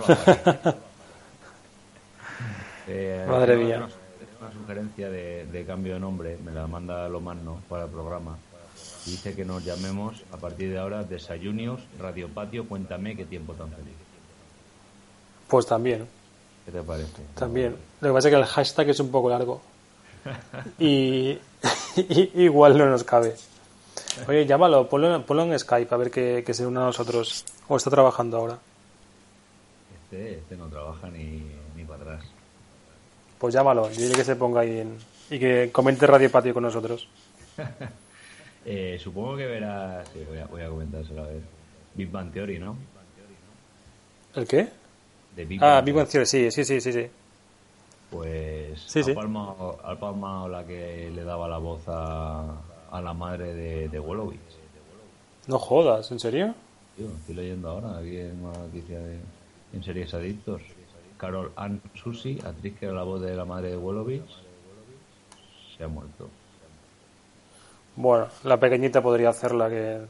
La 0.08 0.16
pared. 0.16 0.75
Eh, 2.88 3.25
Madre 3.28 3.58
mía. 3.58 3.88
Una, 4.44 4.52
sugerencia 4.52 5.10
de, 5.10 5.46
de 5.46 5.66
cambio 5.66 5.94
de 5.94 6.00
nombre, 6.00 6.38
me 6.44 6.52
la 6.52 6.68
manda 6.68 7.08
Lomarno 7.08 7.62
para 7.70 7.86
el 7.86 7.90
programa. 7.90 8.38
Y 9.06 9.12
dice 9.12 9.36
que 9.36 9.46
nos 9.46 9.64
llamemos 9.64 10.24
a 10.32 10.38
partir 10.38 10.72
de 10.72 10.80
ahora 10.80 11.04
Desayunios, 11.04 11.82
Radio 12.00 12.28
Patio, 12.28 12.68
Cuéntame 12.68 13.16
qué 13.16 13.26
tiempo 13.26 13.54
tan 13.54 13.70
feliz. 13.70 13.94
Pues 15.48 15.66
también. 15.66 16.08
¿Qué 16.66 16.72
te 16.72 16.82
parece? 16.82 17.22
También. 17.36 17.76
Lo 18.02 18.10
que 18.10 18.14
pasa 18.14 18.28
es 18.28 18.34
que 18.34 18.40
el 18.40 18.46
hashtag 18.46 18.90
es 18.90 19.00
un 19.00 19.12
poco 19.12 19.30
largo. 19.30 19.62
Y, 20.80 21.38
y- 21.96 22.32
igual 22.44 22.78
no 22.78 22.86
nos 22.88 23.04
cabe. 23.04 23.36
Oye, 24.28 24.46
llámalo, 24.46 24.90
ponlo, 24.90 25.26
ponlo 25.26 25.44
en 25.44 25.58
Skype 25.60 25.94
a 25.94 25.98
ver 25.98 26.12
que, 26.12 26.44
que 26.46 26.54
se 26.54 26.66
una 26.66 26.82
a 26.84 26.86
nosotros. 26.86 27.46
O 27.68 27.78
está 27.78 27.90
trabajando 27.90 28.38
ahora. 28.38 28.58
Este, 30.04 30.36
este 30.36 30.56
no 30.58 30.68
trabaja 30.68 31.10
ni, 31.10 31.44
ni 31.76 31.84
para 31.86 32.02
atrás. 32.04 32.26
Pues 33.44 33.54
llámalo, 33.54 33.90
dile 33.90 34.14
que 34.16 34.24
se 34.24 34.38
ponga 34.38 34.62
ahí 34.62 34.80
en- 34.80 34.98
y 35.30 35.38
que 35.38 35.70
comente 35.70 36.08
Radio 36.08 36.32
Patio 36.32 36.54
con 36.54 36.64
nosotros. 36.64 37.10
Eh, 38.66 38.98
supongo 38.98 39.36
que 39.36 39.46
verás, 39.46 40.08
sí, 40.14 40.24
voy 40.26 40.38
a, 40.38 40.46
voy 40.46 40.62
a 40.62 40.70
comentárselo 40.70 41.24
a 41.24 41.28
ver. 41.28 41.42
Big 41.96 42.10
Bang 42.10 42.32
Theory, 42.32 42.60
¿no? 42.60 42.78
¿El 44.36 44.48
qué? 44.48 44.70
De 45.36 45.44
Big 45.44 45.62
Ah, 45.62 45.74
Bang 45.76 45.84
Big 45.86 45.94
Bang 45.96 46.08
Theory, 46.08 46.26
sí, 46.26 46.50
sí, 46.50 46.64
sí, 46.64 46.80
sí. 46.80 46.94
sí. 46.94 47.06
Pues 48.10 48.80
Sí, 48.88 49.00
ha, 49.02 49.04
sí. 49.04 49.12
Palmado, 49.14 49.78
ha 49.84 49.94
palmado 50.00 50.48
la 50.48 50.66
que 50.66 51.12
le 51.14 51.26
daba 51.26 51.50
la 51.50 51.58
voz 51.58 51.82
a, 51.88 52.56
a 52.90 53.02
la 53.02 53.14
madre 53.14 53.54
de, 53.54 53.90
de 53.90 54.00
Wolowitz. 54.00 54.40
No 55.48 55.60
jodas, 55.60 56.10
¿en 56.14 56.22
serio? 56.22 56.56
Tío, 56.96 57.08
estoy 57.20 57.36
leyendo 57.36 57.70
ahora 57.70 57.98
aquí 57.98 58.16
en 58.16 58.46
una 58.46 58.58
noticia 58.60 58.98
de, 58.98 59.18
en 59.74 59.84
series 59.84 60.14
adictos. 60.14 60.62
Carol 61.24 61.53
Ann 61.56 61.80
Susi, 61.96 62.38
actriz 62.46 62.77
que 62.77 62.86
era 62.86 62.94
la 62.96 63.03
voz 63.03 63.22
de 63.22 63.34
la 63.34 63.46
madre 63.46 63.70
de 63.70 63.77
Wolowitz, 63.77 64.30
se 65.77 65.82
ha 65.86 65.88
muerto. 65.88 66.27
Bueno, 67.96 68.27
la 68.44 68.60
pequeñita 68.60 69.01
podría 69.01 69.30
hacerla, 69.30 69.70
que, 69.70 70.01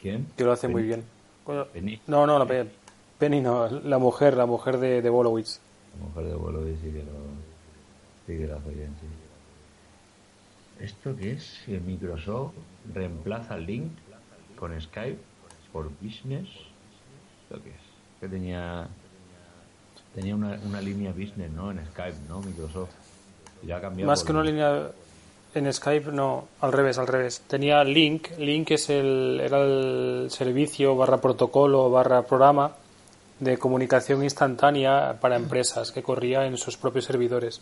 ¿Quién? 0.00 0.28
que 0.36 0.44
lo 0.44 0.52
hace 0.52 0.68
Penny. 0.68 0.72
muy 0.74 0.82
bien. 0.84 1.04
Penny. 1.72 2.00
No, 2.06 2.24
no, 2.24 2.38
la 2.38 2.46
Pe- 2.46 2.68
Penny 3.18 3.40
no, 3.40 3.68
la 3.68 3.98
mujer, 3.98 4.36
la 4.36 4.46
mujer 4.46 4.78
de, 4.78 5.02
de 5.02 5.10
Wolowitz. 5.10 5.58
La 5.98 6.06
mujer 6.06 6.24
de 6.26 6.34
Wolowitz 6.36 6.80
sí 6.80 6.92
que 6.92 6.98
lo, 7.02 7.12
sí 8.28 8.38
que 8.38 8.46
lo 8.46 8.56
hace 8.58 8.70
bien, 8.70 8.94
sí. 9.00 10.84
¿Esto 10.84 11.16
qué 11.16 11.32
es? 11.32 11.62
Que 11.66 11.80
Microsoft 11.80 12.52
reemplaza 12.94 13.56
Link 13.56 13.90
con 14.56 14.80
Skype 14.80 15.18
por 15.72 15.90
Business. 16.00 16.48
¿Esto 17.42 17.60
qué 17.64 17.70
es? 17.70 17.82
Que 18.20 18.28
tenía 18.28 18.86
tenía 20.14 20.34
una, 20.34 20.58
una 20.64 20.80
línea 20.80 21.10
business, 21.12 21.50
¿no? 21.50 21.70
En 21.70 21.84
Skype, 21.86 22.16
¿no? 22.28 22.40
Microsoft. 22.40 22.90
Y 23.62 23.68
Ya 23.68 23.76
ha 23.76 23.80
cambiado. 23.80 24.10
Más 24.10 24.24
que 24.24 24.32
una 24.32 24.42
línea 24.42 24.90
en 25.54 25.72
Skype, 25.72 26.10
no, 26.12 26.48
al 26.60 26.72
revés, 26.72 26.98
al 26.98 27.06
revés. 27.06 27.42
Tenía 27.46 27.84
Link, 27.84 28.28
Link 28.38 28.70
es 28.70 28.88
el, 28.90 29.40
era 29.42 29.60
el 29.62 30.28
servicio 30.30 30.96
barra 30.96 31.18
protocolo 31.18 31.90
barra 31.90 32.22
programa 32.22 32.72
de 33.38 33.58
comunicación 33.58 34.22
instantánea 34.22 35.18
para 35.20 35.36
empresas 35.36 35.90
que 35.90 36.02
corría 36.02 36.46
en 36.46 36.56
sus 36.56 36.76
propios 36.76 37.04
servidores. 37.04 37.60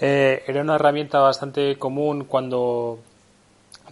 Eh, 0.00 0.44
era 0.46 0.60
una 0.60 0.76
herramienta 0.76 1.18
bastante 1.18 1.78
común 1.78 2.24
cuando 2.24 2.98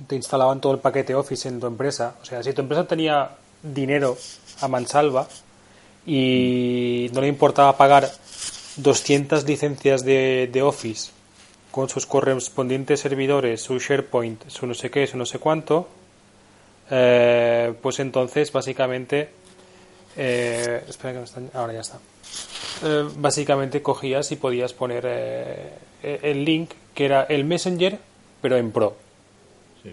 te 0.07 0.15
instalaban 0.15 0.61
todo 0.61 0.73
el 0.73 0.79
paquete 0.79 1.15
Office 1.15 1.49
en 1.49 1.61
tu 1.61 1.67
empresa. 1.67 2.15
O 2.23 2.25
sea, 2.25 2.43
si 2.43 2.53
tu 2.53 2.63
empresa 2.63 2.87
tenía 2.87 3.31
dinero 3.63 4.17
a 4.61 4.69
mansalva 4.69 5.27
y 6.09 7.11
no 7.13 7.21
le 7.21 7.29
importaba 7.29 7.77
pagar 7.77 8.11
200 8.77 9.45
licencias 9.45 10.05
de, 10.05 10.49
de 10.51 10.63
Office 10.63 11.11
con 11.71 11.89
sus 11.91 12.07
correspondientes 12.07 13.01
servidores, 13.01 13.61
su 13.61 13.79
SharePoint, 13.79 14.49
su 14.49 14.67
no 14.67 14.73
sé 14.73 14.91
qué, 14.91 15.07
su 15.07 15.19
no 15.19 15.27
sé 15.27 15.39
cuánto, 15.39 15.87
eh, 16.91 17.75
pues 17.83 18.01
entonces 18.01 18.51
básicamente... 18.51 19.29
eh, 20.17 20.83
espera 20.89 21.13
que 21.13 21.19
me 21.19 21.25
están... 21.27 21.51
Ahora 21.53 21.75
ya 21.75 21.81
está. 21.81 21.99
Eh, 22.85 23.09
básicamente 23.17 23.83
cogías 23.83 24.33
y 24.33 24.37
podías 24.37 24.73
poner 24.73 25.05
eh, 25.07 25.73
el 26.03 26.45
link 26.45 26.71
que 26.95 27.05
era 27.05 27.25
el 27.25 27.45
Messenger, 27.45 27.99
pero 28.41 28.57
en 28.57 28.73
Pro. 28.73 28.97
Sí. 29.83 29.91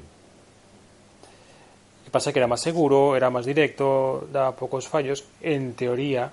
Lo 2.04 2.04
que 2.04 2.04
pasa 2.15 2.31
que 2.31 2.39
era 2.39 2.47
más 2.47 2.61
seguro, 2.61 3.17
era 3.17 3.29
más 3.29 3.45
directo, 3.45 4.25
daba 4.31 4.55
pocos 4.55 4.87
fallos, 4.87 5.25
en 5.41 5.73
teoría, 5.73 6.31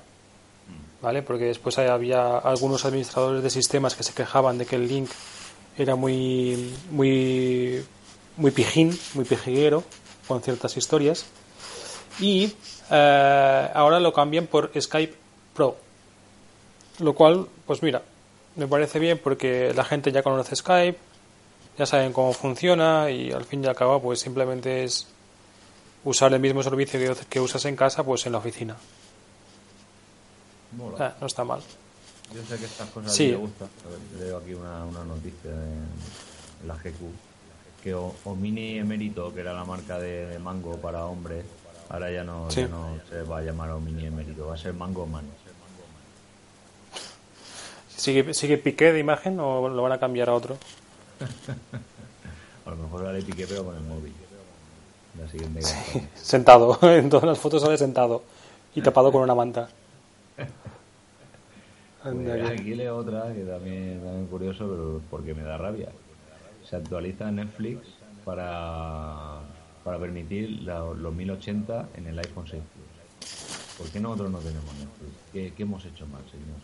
¿vale? 1.00 1.22
Porque 1.22 1.46
después 1.46 1.76
había 1.76 2.38
algunos 2.38 2.84
administradores 2.84 3.42
de 3.42 3.50
sistemas 3.50 3.96
que 3.96 4.04
se 4.04 4.14
quejaban 4.14 4.58
de 4.58 4.64
que 4.64 4.76
el 4.76 4.86
link 4.86 5.10
era 5.76 5.96
muy, 5.96 6.72
muy, 6.92 7.84
muy 8.36 8.52
pijín, 8.52 8.96
muy 9.14 9.24
pijiguero, 9.24 9.82
con 10.28 10.40
ciertas 10.40 10.76
historias. 10.76 11.26
Y 12.20 12.52
eh, 12.88 13.68
ahora 13.74 13.98
lo 13.98 14.12
cambian 14.12 14.46
por 14.46 14.70
Skype 14.80 15.16
Pro. 15.52 15.76
Lo 17.00 17.12
cual, 17.12 17.48
pues 17.66 17.82
mira, 17.82 18.02
me 18.54 18.68
parece 18.68 19.00
bien 19.00 19.18
porque 19.18 19.72
la 19.74 19.82
gente 19.82 20.12
ya 20.12 20.22
conoce 20.22 20.54
Skype, 20.54 20.98
ya 21.76 21.86
saben 21.86 22.12
cómo 22.12 22.32
funciona 22.32 23.10
y 23.10 23.32
al 23.32 23.44
fin 23.44 23.64
y 23.64 23.66
al 23.66 23.74
cabo, 23.74 24.00
pues 24.00 24.20
simplemente 24.20 24.84
es 24.84 25.08
usar 26.04 26.32
el 26.32 26.40
mismo 26.40 26.62
servicio 26.62 26.98
que, 27.14 27.26
que 27.26 27.40
usas 27.40 27.64
en 27.64 27.76
casa, 27.76 28.02
pues 28.04 28.26
en 28.26 28.32
la 28.32 28.38
oficina. 28.38 28.76
Mola. 30.76 30.96
Ah, 31.06 31.16
no 31.20 31.26
está 31.26 31.44
mal. 31.44 31.60
Yo 32.34 32.42
sé 32.48 32.56
que 32.58 32.64
estas 32.64 32.88
cosas 32.90 33.14
Sí. 33.14 33.28
me 33.28 33.36
gustan. 33.36 33.68
A 33.86 33.90
ver, 33.90 33.98
leo 34.26 34.38
aquí 34.38 34.54
una, 34.54 34.84
una 34.84 35.04
noticia 35.04 35.50
en 35.50 36.66
la 36.68 36.74
GQ. 36.76 37.10
Que 37.82 37.94
O- 37.94 38.14
Omini 38.24 38.78
Emérito, 38.78 39.34
que 39.34 39.40
era 39.40 39.52
la 39.52 39.64
marca 39.64 39.98
de, 39.98 40.26
de 40.26 40.38
mango 40.38 40.76
para 40.76 41.04
hombres, 41.04 41.44
ahora 41.90 42.10
ya 42.10 42.24
no, 42.24 42.50
Sí. 42.50 42.60
ya 42.62 42.68
no 42.68 42.98
se 43.10 43.22
va 43.22 43.38
a 43.38 43.42
llamar 43.42 43.70
Omini 43.70 44.06
Emérito, 44.06 44.46
va 44.46 44.54
a 44.54 44.58
ser 44.58 44.72
Mango 44.72 45.06
Man. 45.06 45.24
¿Sigue, 47.96 48.34
¿Sigue 48.34 48.58
Piqué 48.58 48.92
de 48.92 48.98
imagen 49.00 49.38
o 49.40 49.68
lo 49.68 49.82
van 49.82 49.92
a 49.92 50.00
cambiar 50.00 50.28
a 50.30 50.34
otro? 50.34 50.56
A 52.66 52.70
lo 52.70 52.76
mejor 52.76 53.00
ahora 53.00 53.12
le 53.18 53.22
piqué, 53.22 53.44
pero 53.46 53.64
con 53.64 53.74
el 53.76 53.82
móvil. 53.82 54.12
La 55.18 55.28
siguiente 55.28 55.60
campaña. 55.60 56.08
Sentado, 56.14 56.78
en 56.82 57.08
todas 57.10 57.24
las 57.26 57.38
fotos 57.38 57.62
sale 57.62 57.76
sentado 57.76 58.22
y 58.74 58.80
tapado 58.82 59.12
con 59.12 59.22
una 59.22 59.34
manta. 59.34 59.68
Pues 62.02 62.50
aquí 62.60 62.74
leo 62.74 62.96
otra 62.96 63.32
que 63.32 63.42
también, 63.44 64.00
también 64.02 64.26
curioso, 64.26 64.66
pero 64.68 65.00
porque 65.08 65.34
me 65.34 65.42
da 65.44 65.56
rabia. 65.56 65.88
Se 66.68 66.74
actualiza 66.74 67.30
Netflix 67.30 67.78
para, 68.24 69.38
para 69.84 69.98
permitir 70.00 70.62
la- 70.62 70.80
los 70.80 71.14
1080 71.14 71.90
en 71.94 72.08
el 72.08 72.18
iPhone 72.18 72.46
6 72.50 72.60
Plus. 72.74 73.78
¿Por 73.78 73.86
qué 73.90 74.00
nosotros 74.00 74.32
no 74.32 74.38
tenemos 74.38 74.64
Netflix? 74.74 75.12
¿Qué, 75.32 75.52
qué 75.56 75.62
hemos 75.62 75.84
hecho 75.84 76.04
mal, 76.08 76.22
señor? 76.28 76.58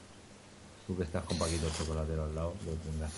Tú 0.89 0.97
que 0.97 1.05
estás 1.05 1.23
con 1.23 1.39
Paquito 1.39 1.69
Chocolatero 1.71 2.25
al 2.25 2.35
lado, 2.35 2.55
lo 2.67 2.73
tendrás. 2.91 3.13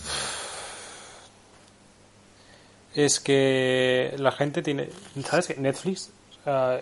Es 2.94 3.20
que 3.20 4.14
la 4.18 4.33
gente 4.33 4.62
tiene. 4.62 4.88
¿Sabes 5.24 5.48
que 5.48 5.55
Netflix, 5.55 6.11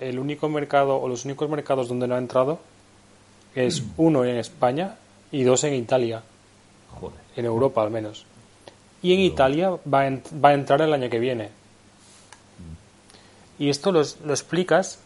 el 0.01 0.19
único 0.19 0.49
mercado 0.49 0.97
o 0.97 1.09
los 1.09 1.25
únicos 1.25 1.49
mercados 1.51 1.89
donde 1.89 2.09
no 2.09 2.15
ha 2.15 2.19
entrado 2.19 2.59
es 3.55 3.83
uno 3.97 4.25
en 4.25 4.37
España 4.37 4.97
y 5.31 5.43
dos 5.43 5.65
en 5.65 5.75
Italia, 5.75 6.23
Joder. 7.01 7.19
en 7.37 7.45
Europa 7.45 7.83
al 7.83 7.91
menos. 7.91 8.25
Y 9.03 9.15
en 9.15 9.21
Italia 9.21 9.71
va 9.71 10.07
a, 10.07 10.11
va 10.45 10.51
a 10.51 10.55
entrar 10.55 10.81
el 10.83 10.93
año 10.93 11.11
que 11.11 11.19
viene. 11.19 11.51
Y 13.59 13.69
esto 13.69 13.93
lo, 13.93 14.03
lo 14.25 14.33
explicas 14.33 15.01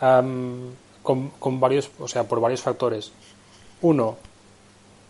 am, 0.00 0.70
con, 1.02 1.30
con 1.30 1.60
varios, 1.60 1.90
o 1.98 2.08
sea, 2.08 2.24
por 2.24 2.40
varios 2.40 2.60
factores. 2.60 3.12
Uno, 3.80 4.16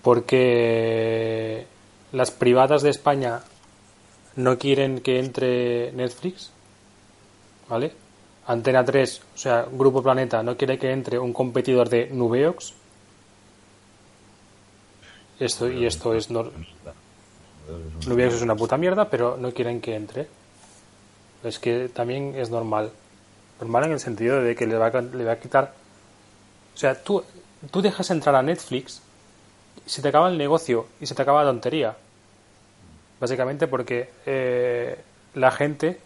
porque 0.03 1.67
las 2.13 2.31
privadas 2.31 2.83
de 2.83 2.91
España 2.91 3.41
no 4.37 4.59
quieren 4.59 5.01
que 5.01 5.19
entre 5.19 5.93
Netflix, 5.93 6.51
¿vale? 7.69 7.93
Antena 8.47 8.85
3, 8.85 9.23
o 9.35 9.39
sea, 9.39 9.67
Grupo 9.73 10.03
Planeta, 10.03 10.43
no 10.43 10.57
quiere 10.57 10.79
que 10.79 10.91
entre 10.91 11.19
un 11.19 11.33
competidor 11.33 11.89
de 11.89 12.09
Nubeox. 12.11 12.75
Esto, 15.41 15.71
y 15.71 15.87
esto 15.87 16.15
es... 16.15 16.31
nor- 16.31 16.53
Nubeox 18.07 18.35
es 18.35 18.43
una 18.43 18.55
puta 18.55 18.77
mierda, 18.77 19.09
pero 19.09 19.37
no 19.39 19.53
quieren 19.53 19.81
que 19.81 19.95
entre. 19.97 20.27
Es 21.43 21.59
que 21.59 21.89
también 21.89 22.35
es 22.37 22.51
normal. 22.51 22.91
Normal 23.61 23.85
en 23.85 23.93
el 23.93 24.01
sentido 24.01 24.43
de 24.43 24.55
que 24.55 24.67
le 24.67 24.77
va 24.77 24.87
a, 24.89 25.01
le 25.01 25.25
va 25.25 25.33
a 25.33 25.39
quitar... 25.41 25.73
O 26.75 26.77
sea, 26.77 27.03
tú, 27.03 27.23
tú 27.71 27.81
dejas 27.81 28.11
entrar 28.11 28.35
a 28.35 28.43
Netflix, 28.43 29.01
se 29.87 30.03
te 30.03 30.09
acaba 30.09 30.29
el 30.29 30.37
negocio 30.39 30.87
y 31.01 31.07
se 31.07 31.15
te 31.15 31.23
acaba 31.23 31.43
la 31.45 31.51
tontería. 31.51 31.97
Básicamente 33.21 33.67
porque 33.67 34.11
eh, 34.27 34.99
la 35.35 35.51
gente 35.51 36.01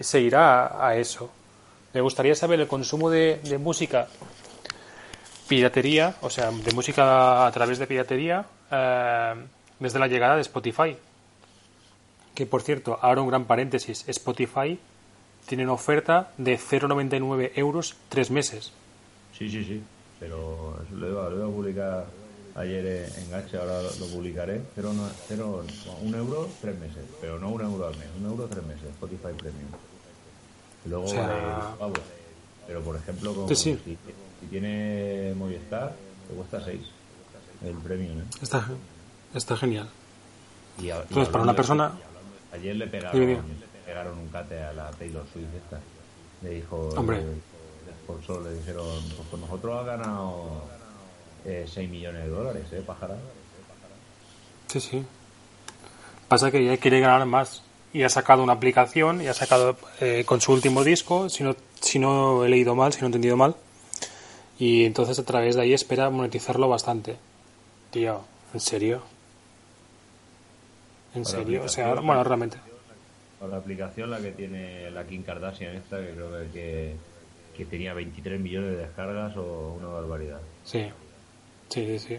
se 0.00 0.20
irá 0.20 0.86
a, 0.86 0.96
eso. 0.96 1.30
Me 1.92 2.00
gustaría 2.00 2.34
saber 2.34 2.60
el 2.60 2.66
consumo 2.66 3.10
de, 3.10 3.40
música 3.58 4.08
piratería, 5.48 6.14
o 6.22 6.30
sea, 6.30 6.50
de 6.50 6.72
música 6.72 7.46
a 7.46 7.52
través 7.52 7.78
de 7.78 7.86
piratería, 7.86 8.46
eh, 8.70 9.34
desde 9.78 9.98
la 9.98 10.06
llegada 10.06 10.36
de 10.36 10.42
Spotify. 10.42 10.96
Que 12.34 12.46
por 12.46 12.62
cierto, 12.62 12.98
ahora 13.02 13.20
un 13.20 13.28
gran 13.28 13.44
paréntesis, 13.44 14.08
Spotify 14.08 14.78
tiene 15.46 15.64
una 15.64 15.74
oferta 15.74 16.30
de 16.38 16.58
0,99 16.58 17.52
euros 17.56 17.96
tres 18.08 18.30
meses. 18.30 18.72
Sí, 19.36 19.50
sí, 19.50 19.64
sí. 19.64 19.82
Pero 20.18 20.78
lo 20.92 21.08
iba, 21.08 21.28
lo 21.28 21.36
iba 21.36 21.46
a 21.46 21.50
publicar 21.50 22.06
ayer 22.54 23.10
en 23.16 23.30
Gache, 23.30 23.56
ahora 23.58 23.82
lo, 23.82 24.06
publicaré. 24.06 24.60
Cero, 24.74 24.92
no- 24.92 25.08
cero, 25.28 25.64
no, 25.86 25.92
un 26.06 26.14
euro, 26.14 26.48
tres 26.60 26.78
meses. 26.78 27.04
Pero 27.20 27.38
no 27.38 27.48
un 27.50 27.60
euro 27.60 27.86
al 27.88 27.96
mes, 27.96 28.08
un 28.18 28.26
euro, 28.26 28.46
tres 28.46 28.64
meses. 28.64 28.84
Spotify 28.90 29.28
Premium. 29.38 29.68
Luego 30.86 31.04
O 31.04 31.08
sea- 31.08 31.74
pavos. 31.78 31.98
Pero 32.66 32.80
por 32.82 32.96
ejemplo, 32.96 33.34
como 33.34 33.48
Sí, 33.48 33.56
sí. 33.56 33.78
Si, 33.84 33.98
si 34.40 34.46
tiene 34.46 35.34
Movistar, 35.36 35.94
te 36.28 36.34
cuesta 36.34 36.64
seis 36.64 36.82
el 37.64 37.74
Premium. 37.76 38.20
¿eh? 38.20 38.24
Está, 38.42 38.66
está 39.34 39.56
genial. 39.56 39.88
Y 40.78 40.88
Entonces, 40.90 41.28
para 41.28 41.42
una 41.44 41.52
de- 41.52 41.56
persona... 41.56 41.92
Ayer 42.52 42.76
le 42.76 42.86
pegaron, 42.86 43.18
le 43.20 44.10
un 44.20 44.28
cate 44.28 44.62
a 44.62 44.72
la 44.74 44.90
Taylor 44.92 45.24
Swift 45.32 45.54
esta. 45.64 45.80
Le 46.42 46.50
dijo... 46.50 46.88
Hombre. 46.96 47.18
el- 47.18 47.24
el 47.24 47.94
sponsor 48.04 48.42
le 48.42 48.54
dijeron, 48.54 48.86
pues 49.16 49.28
con 49.30 49.40
nosotros 49.40 49.80
ha 49.80 49.84
ganado 49.84 50.62
eh, 51.44 51.66
6 51.68 51.90
millones 51.90 52.24
de 52.24 52.28
dólares, 52.28 52.64
¿eh, 52.72 52.82
pájara? 52.86 53.16
Sí, 54.68 54.80
sí. 54.80 55.04
Pasa 56.28 56.50
que 56.50 56.58
ella 56.58 56.76
quiere 56.78 57.00
ganar 57.00 57.26
más. 57.26 57.62
Y 57.92 58.04
ha 58.04 58.08
sacado 58.08 58.42
una 58.42 58.54
aplicación 58.54 59.20
y 59.20 59.26
ha 59.26 59.34
sacado 59.34 59.76
eh, 60.00 60.24
con 60.24 60.40
su 60.40 60.52
último 60.52 60.82
disco, 60.82 61.28
si 61.28 61.44
no, 61.44 61.54
si 61.78 61.98
no 61.98 62.44
he 62.44 62.48
leído 62.48 62.74
mal, 62.74 62.92
si 62.92 63.00
no 63.00 63.06
he 63.06 63.08
entendido 63.08 63.36
mal, 63.36 63.54
Y 64.58 64.84
entonces 64.86 65.18
a 65.18 65.24
través 65.24 65.56
de 65.56 65.62
ahí 65.62 65.74
espera 65.74 66.08
monetizarlo 66.08 66.68
bastante. 66.68 67.16
Tío, 67.90 68.22
¿en 68.54 68.60
serio? 68.60 69.02
¿En 71.14 71.26
serio? 71.26 71.64
O 71.64 71.68
sea, 71.68 71.92
bueno, 71.94 72.24
realmente. 72.24 72.56
Para 73.38 73.52
la 73.52 73.58
aplicación, 73.58 74.10
la 74.10 74.20
que 74.20 74.32
tiene 74.32 74.90
la 74.90 75.04
Kim 75.06 75.22
Kardashian 75.22 75.76
esta, 75.76 75.98
que 75.98 76.12
creo 76.12 76.30
que, 76.52 76.96
que 77.54 77.64
tenía 77.66 77.92
23 77.92 78.40
millones 78.40 78.70
de 78.70 78.76
descargas 78.76 79.36
o 79.36 79.76
una 79.78 79.88
barbaridad. 79.88 80.40
Sí, 80.64 80.86
sí, 81.72 81.86
sí, 81.86 81.98
sí. 81.98 82.18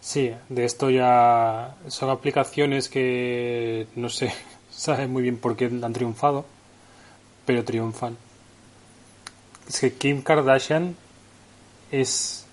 Sí, 0.00 0.32
de 0.48 0.64
esto 0.64 0.90
ya 0.90 1.76
son 1.88 2.10
aplicaciones 2.10 2.88
que 2.88 3.86
no 3.96 4.08
sé, 4.08 4.32
saben 4.70 5.12
muy 5.12 5.22
bien 5.22 5.36
por 5.36 5.56
qué 5.56 5.66
han 5.66 5.92
triunfado, 5.92 6.46
pero 7.44 7.64
triunfan. 7.64 8.16
Es 9.68 9.80
que 9.80 9.92
Kim 9.92 10.22
Kardashian 10.22 10.96
es... 11.92 12.46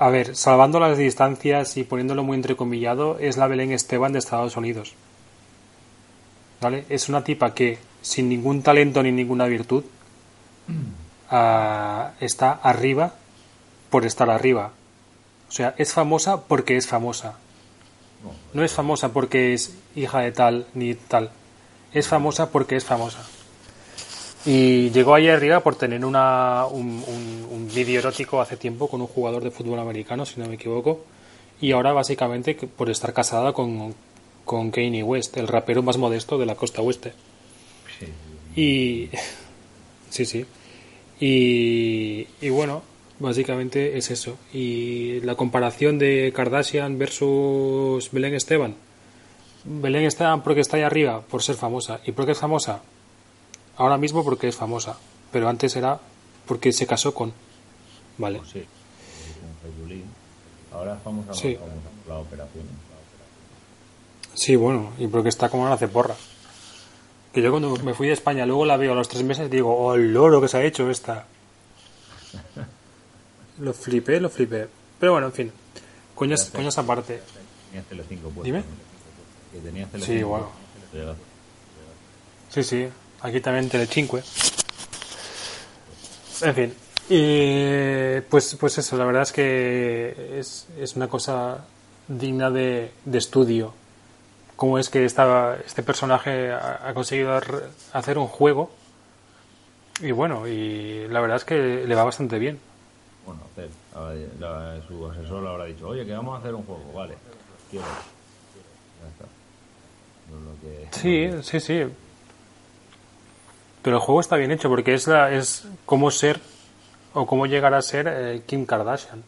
A 0.00 0.10
ver, 0.10 0.36
salvando 0.36 0.78
las 0.78 0.96
distancias 0.96 1.76
y 1.76 1.82
poniéndolo 1.84 2.22
muy 2.22 2.36
entrecomillado, 2.36 3.18
es 3.18 3.36
la 3.36 3.48
Belén 3.48 3.72
Esteban 3.72 4.12
de 4.12 4.20
Estados 4.20 4.56
Unidos. 4.56 4.94
¿Vale? 6.60 6.84
Es 6.88 7.08
una 7.08 7.24
tipa 7.24 7.52
que, 7.52 7.78
sin 8.00 8.28
ningún 8.28 8.62
talento 8.62 9.02
ni 9.02 9.10
ninguna 9.10 9.46
virtud, 9.46 9.84
ah, 11.30 12.12
está 12.20 12.52
arriba 12.52 13.14
por 13.90 14.04
estar 14.04 14.30
arriba. 14.30 14.72
O 15.48 15.52
sea, 15.52 15.74
es 15.78 15.92
famosa 15.92 16.42
porque 16.46 16.76
es 16.76 16.86
famosa. 16.86 17.34
No, 18.52 18.64
es 18.64 18.72
famosa 18.72 19.12
porque 19.12 19.54
es 19.54 19.74
hija 19.94 20.20
de 20.20 20.32
tal 20.32 20.66
ni 20.74 20.94
tal. 20.94 21.30
Es 21.92 22.08
famosa 22.08 22.50
porque 22.50 22.76
es 22.76 22.84
famosa. 22.84 23.24
Y 24.44 24.90
llegó 24.90 25.14
ahí 25.14 25.28
arriba 25.28 25.60
por 25.60 25.76
tener 25.76 26.04
una, 26.04 26.66
un, 26.66 27.02
un- 27.06 27.48
un 27.50 27.68
vídeo 27.74 27.98
erótico 28.00 28.40
hace 28.40 28.56
tiempo 28.56 28.88
con 28.88 29.00
un 29.00 29.06
jugador 29.06 29.42
de 29.42 29.50
fútbol 29.50 29.78
americano, 29.78 30.24
si 30.26 30.40
no 30.40 30.46
me 30.46 30.54
equivoco. 30.54 31.00
Y 31.60 31.72
ahora 31.72 31.92
básicamente 31.92 32.54
por 32.54 32.88
estar 32.88 33.12
casada 33.12 33.52
con, 33.52 33.94
con 34.44 34.70
Kanye 34.70 35.02
West, 35.02 35.36
el 35.36 35.48
rapero 35.48 35.82
más 35.82 35.96
modesto 35.98 36.38
de 36.38 36.46
la 36.46 36.54
costa 36.54 36.82
oeste. 36.82 37.12
sí, 37.98 38.06
Y. 38.60 39.10
Sí, 40.10 40.24
sí. 40.24 40.46
Y, 41.20 42.26
y 42.40 42.48
bueno, 42.48 42.82
básicamente 43.18 43.96
es 43.98 44.10
eso. 44.10 44.36
Y 44.52 45.20
la 45.20 45.34
comparación 45.34 45.98
de 45.98 46.32
Kardashian 46.34 46.98
versus 46.98 48.10
Belén 48.12 48.34
Esteban. 48.34 48.74
Belén 49.64 50.04
Esteban 50.04 50.42
porque 50.42 50.60
está 50.60 50.76
ahí 50.76 50.82
arriba, 50.82 51.20
por 51.22 51.42
ser 51.42 51.56
famosa. 51.56 52.00
¿Y 52.06 52.12
por 52.12 52.26
qué 52.26 52.32
es 52.32 52.38
famosa? 52.38 52.80
Ahora 53.76 53.98
mismo 53.98 54.24
porque 54.24 54.48
es 54.48 54.56
famosa. 54.56 54.98
Pero 55.32 55.48
antes 55.48 55.76
era 55.76 56.00
porque 56.46 56.72
se 56.72 56.86
casó 56.86 57.12
con. 57.14 57.32
Vale. 58.16 58.38
pues 58.38 58.50
sí. 58.50 58.64
Ahora 60.72 60.94
es 60.96 61.02
famosa 61.02 61.34
Sí. 61.34 61.56
la 62.08 62.18
operación. 62.18 62.64
Sí, 64.34 64.54
bueno, 64.56 64.92
y 64.98 65.06
porque 65.08 65.28
está 65.28 65.48
como 65.48 65.64
una 65.64 65.76
ceporra. 65.76 66.14
Que 67.32 67.42
yo 67.42 67.50
cuando 67.50 67.76
me 67.78 67.94
fui 67.94 68.06
de 68.06 68.12
España, 68.14 68.46
luego 68.46 68.64
la 68.64 68.76
veo 68.76 68.92
a 68.92 68.94
los 68.94 69.08
tres 69.08 69.22
meses 69.24 69.46
y 69.46 69.50
digo, 69.50 69.76
oh, 69.76 69.94
el 69.94 70.12
loro 70.14 70.40
que 70.40 70.48
se 70.48 70.56
ha 70.58 70.64
hecho 70.64 70.88
esta. 70.90 71.26
Lo 73.60 73.72
flipé, 73.72 74.20
lo 74.20 74.28
flipé. 74.30 74.68
Pero 74.98 75.12
bueno, 75.12 75.28
en 75.28 75.32
fin. 75.32 75.52
Coñas, 76.14 76.50
coñas 76.54 76.76
aparte. 76.78 77.20
Tenías 77.70 77.86
Telecinco 77.86 78.28
puesto. 78.30 78.42
Dime. 78.44 78.58
¿no? 78.60 78.64
Que 79.52 79.58
tenías 79.58 79.88
Sí, 80.04 80.22
puesto. 80.22 80.50
Sí, 82.50 82.62
sí. 82.62 82.88
Aquí 83.20 83.40
también 83.40 83.68
Telecinque. 83.68 84.22
En 86.42 86.54
fin. 86.54 86.74
Y 87.08 88.20
pues, 88.28 88.54
pues 88.60 88.78
eso, 88.78 88.96
la 88.96 89.04
verdad 89.04 89.22
es 89.22 89.32
que 89.32 90.36
es, 90.38 90.66
es 90.78 90.94
una 90.96 91.08
cosa 91.08 91.64
digna 92.06 92.50
de, 92.50 92.92
de 93.04 93.18
estudio. 93.18 93.72
Cómo 94.56 94.78
es 94.78 94.88
que 94.90 95.04
esta, 95.04 95.56
este 95.64 95.82
personaje 95.82 96.50
ha, 96.52 96.88
ha 96.88 96.94
conseguido 96.94 97.40
hacer 97.92 98.18
un 98.18 98.26
juego. 98.26 98.70
Y 100.00 100.10
bueno, 100.12 100.46
y 100.46 101.06
la 101.08 101.20
verdad 101.20 101.38
es 101.38 101.44
que 101.44 101.84
le 101.86 101.94
va 101.94 102.04
bastante 102.04 102.38
bien. 102.38 102.60
Bueno, 103.28 103.42
hacer. 103.52 103.68
La- 104.40 104.80
su 104.86 105.06
asesor 105.06 105.42
le 105.42 105.48
habrá 105.50 105.64
dicho, 105.66 105.88
oye, 105.88 106.04
que 106.06 106.12
vamos 106.12 106.36
a 106.36 106.38
hacer 106.40 106.54
un 106.54 106.62
juego, 106.64 106.92
vale. 106.94 107.14
Quiero. 107.70 107.84
Ya 109.02 109.08
está. 109.08 109.24
No 110.30 110.60
que- 110.62 110.88
Sí, 111.42 111.42
sí, 111.42 111.60
sí. 111.60 111.92
Pero 113.82 113.96
el 113.96 114.02
juego 114.02 114.20
está 114.20 114.36
bien 114.36 114.50
hecho 114.50 114.68
porque 114.68 114.94
es, 114.94 115.06
la, 115.06 115.30
es 115.32 115.64
cómo 115.84 116.10
ser 116.10 116.40
o 117.14 117.26
cómo 117.26 117.46
llegar 117.46 117.74
a 117.74 117.82
ser 117.82 118.06
eh, 118.08 118.42
Kim 118.46 118.64
Kardashian. 118.66 119.22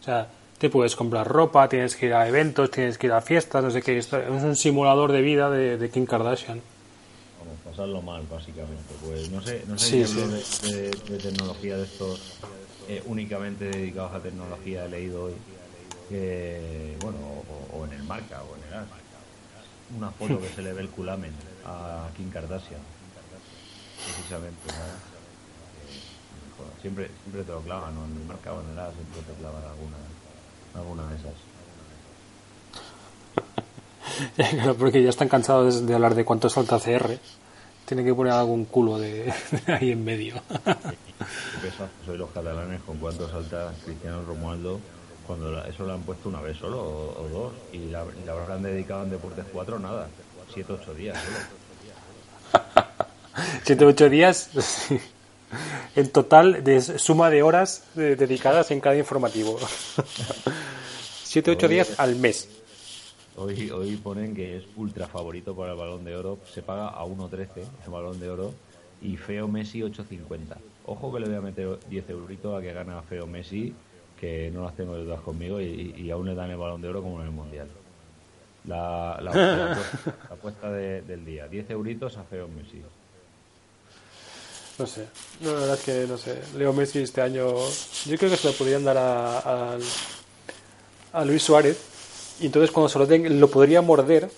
O 0.00 0.04
sea, 0.04 0.28
te 0.58 0.70
puedes 0.70 0.94
comprar 0.96 1.26
ropa, 1.26 1.68
tienes 1.68 1.96
que 1.96 2.06
ir 2.06 2.14
a 2.14 2.26
eventos, 2.28 2.70
tienes 2.70 2.98
que 2.98 3.06
ir 3.08 3.12
a 3.12 3.20
fiestas, 3.20 3.62
no 3.64 3.70
sé 3.70 3.82
qué. 3.82 3.98
Es 3.98 4.12
un 4.12 4.54
simulador 4.56 5.12
de 5.12 5.20
vida 5.22 5.50
de, 5.50 5.76
de 5.78 5.90
Kim 5.90 6.06
Kardashian. 6.06 6.60
Vamos, 7.40 7.58
pasarlo 7.64 8.00
mal, 8.02 8.22
básicamente. 8.30 8.94
Pues 9.04 9.30
no 9.30 9.40
sé, 9.42 9.64
no 9.66 9.78
sé 9.78 9.86
Sí, 9.86 9.98
qué 9.98 10.06
sí. 10.06 10.70
de, 10.70 10.76
de- 10.80 10.90
de 10.90 11.18
tecnología 11.18 11.76
de 11.76 11.84
estos 11.84 12.20
eh, 12.88 13.02
únicamente 13.06 13.64
dedicados 13.64 14.14
a 14.14 14.20
tecnología 14.20 14.84
he 14.84 14.88
leído 14.88 15.24
hoy. 15.24 15.34
Que, 16.08 16.96
bueno, 17.00 17.18
o, 17.18 17.78
o 17.78 17.84
en 17.84 17.92
el 17.92 18.02
marca 18.04 18.42
o 18.42 18.56
en 18.56 18.62
el 18.68 18.74
as. 18.74 18.86
Una 19.96 20.10
foto 20.10 20.40
que 20.40 20.48
se 20.48 20.62
le 20.62 20.72
ve 20.72 20.82
el 20.82 20.88
culamen 20.88 21.32
a 21.64 22.08
Kim 22.16 22.30
Kardashian. 22.30 22.80
Precisamente, 24.04 24.68
¿no? 24.68 24.74
Eh, 26.64 26.68
siempre, 26.80 27.10
siempre 27.22 27.42
te 27.42 27.52
lo 27.52 27.60
clavan, 27.60 27.94
¿no? 27.94 28.04
En 28.04 28.12
el 28.12 28.24
marca 28.26 28.52
o 28.52 28.60
en 28.60 28.70
el 28.70 28.78
as 28.78 28.94
siempre 28.94 29.20
te 29.22 29.32
clavan 29.40 29.62
alguna, 29.64 29.96
alguna 30.74 31.10
de 31.10 31.16
esas. 31.16 31.34
Porque 34.78 35.02
ya 35.02 35.10
están 35.10 35.28
cansados 35.28 35.86
de 35.86 35.94
hablar 35.94 36.14
de 36.14 36.24
cuánto 36.24 36.48
salta 36.48 36.78
CR. 36.78 37.18
Tienen 37.86 38.04
que 38.04 38.14
poner 38.14 38.32
algún 38.32 38.64
culo 38.66 38.98
de, 38.98 39.32
ahí 39.66 39.92
en 39.92 40.04
medio. 40.04 40.34
Soy 42.04 42.18
los 42.18 42.30
catalanes 42.30 42.80
con 42.82 42.98
cuánto 42.98 43.28
salta 43.30 43.72
Cristiano 43.84 44.22
Romualdo 44.26 44.80
cuando 45.26 45.50
la- 45.52 45.66
eso 45.68 45.84
lo 45.84 45.94
han 45.94 46.02
puesto 46.02 46.28
una 46.28 46.40
vez 46.40 46.56
solo 46.58 46.80
o, 46.80 47.22
o 47.22 47.28
dos 47.28 47.52
y 47.72 47.86
la, 47.90 48.04
la 48.24 48.32
habrán 48.32 48.62
dedicado 48.62 49.02
en 49.04 49.10
Deportes 49.10 49.44
4 49.52 49.78
nada, 49.78 50.08
7 50.52 50.72
8 50.72 50.94
días 50.94 51.16
solo. 51.18 52.64
Siete 53.64 53.84
o 53.84 53.88
ocho 53.88 54.08
días 54.08 54.48
en 55.96 56.08
total 56.10 56.64
de 56.64 56.80
suma 56.80 57.28
de 57.30 57.42
horas 57.42 57.82
eh, 57.96 58.16
dedicadas 58.18 58.70
en 58.70 58.80
cada 58.80 58.96
informativo. 58.96 59.58
Siete 61.24 61.50
o 61.50 61.54
ocho 61.54 61.68
días 61.68 61.98
al 61.98 62.16
mes. 62.16 62.48
Hoy, 63.36 63.70
hoy 63.70 63.96
ponen 63.96 64.34
que 64.34 64.56
es 64.56 64.64
ultra 64.76 65.06
favorito 65.06 65.54
para 65.54 65.72
el 65.72 65.78
balón 65.78 66.04
de 66.04 66.16
oro, 66.16 66.38
se 66.52 66.62
paga 66.62 66.88
a 66.88 67.04
1.13 67.04 67.48
el 67.84 67.90
balón 67.90 68.18
de 68.18 68.30
oro 68.30 68.54
y 69.02 69.16
Feo 69.16 69.46
Messi 69.46 69.80
8.50. 69.80 70.56
Ojo 70.86 71.12
que 71.12 71.20
le 71.20 71.26
voy 71.26 71.36
a 71.36 71.40
meter 71.42 71.78
10 71.88 72.10
euritos 72.10 72.58
a 72.58 72.62
que 72.62 72.72
gana 72.72 73.02
Feo 73.02 73.26
Messi, 73.26 73.74
que 74.18 74.50
no 74.52 74.64
las 74.64 74.74
tengo 74.74 74.94
todas 74.96 75.20
conmigo 75.20 75.60
y, 75.60 76.10
aún 76.10 76.26
le 76.26 76.34
dan 76.34 76.50
el 76.50 76.56
balón 76.56 76.80
de 76.80 76.88
oro 76.88 77.02
como 77.02 77.20
en 77.20 77.26
el 77.26 77.32
Mundial. 77.32 77.68
La, 78.66 79.12
apuesta, 80.30 80.70
de- 80.72 81.02
del 81.02 81.24
día, 81.24 81.46
10 81.46 81.70
euritos 81.70 82.16
a 82.16 82.24
Feo 82.24 82.48
Messi. 82.48 82.82
No 84.78 84.86
sé. 84.86 85.06
No, 85.40 85.52
la 85.52 85.60
verdad 85.60 85.74
es 85.78 85.84
que 85.84 86.06
no 86.06 86.18
sé. 86.18 86.40
Leo 86.56 86.72
Messi 86.72 86.98
este 87.00 87.20
año. 87.22 87.46
Yo 88.06 88.16
creo 88.18 88.30
que 88.30 88.36
se 88.36 88.48
lo 88.48 88.54
podrían 88.54 88.84
dar 88.84 88.96
a, 88.98 89.38
a, 89.74 89.78
a 91.12 91.24
Luis 91.24 91.42
Suárez. 91.42 91.95
Y 92.40 92.46
entonces 92.46 92.70
cuando 92.70 92.88
se 92.88 92.98
lo 92.98 93.06
den, 93.06 93.40
lo 93.40 93.48
podría 93.50 93.80
morder 93.82 94.30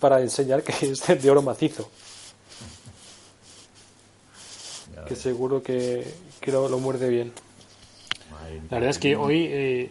para 0.00 0.20
enseñar 0.20 0.62
que 0.62 0.72
es 0.86 1.22
de 1.22 1.30
oro 1.30 1.42
macizo. 1.42 1.88
Que 5.08 5.14
seguro 5.14 5.62
que, 5.62 6.06
que 6.40 6.50
lo, 6.52 6.68
lo 6.68 6.78
muerde 6.78 7.08
bien. 7.08 7.32
Madre 8.30 8.60
La 8.70 8.76
verdad 8.78 8.90
es 8.90 8.98
que 8.98 9.14
hoy. 9.16 9.46
eh, 9.48 9.90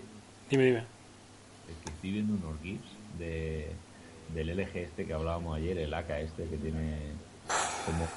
dime, 0.49 0.65
dime. 0.65 0.79
es 0.79 1.83
que 1.83 1.89
estoy 1.91 2.11
viendo 2.11 2.33
unos 2.33 2.61
GIFs 2.61 2.83
de, 3.17 3.69
del 4.33 4.49
LG 4.59 4.75
este 4.77 5.05
que 5.05 5.13
hablábamos 5.13 5.55
ayer, 5.57 5.77
el 5.77 5.93
AK 5.93 6.09
este 6.19 6.43
que 6.45 6.57
tiene 6.57 6.97
como 7.85 8.07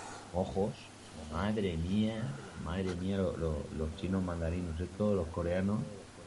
ojos. 0.43 0.73
Madre 1.33 1.77
mía, 1.77 2.21
madre 2.65 2.95
mía, 3.01 3.19
lo- 3.19 3.37
lo- 3.37 3.63
los 3.77 3.95
chinos 4.01 4.23
mandarinos, 4.25 4.81
estos, 4.81 5.15
los 5.15 5.29
coreanos, 5.29 5.79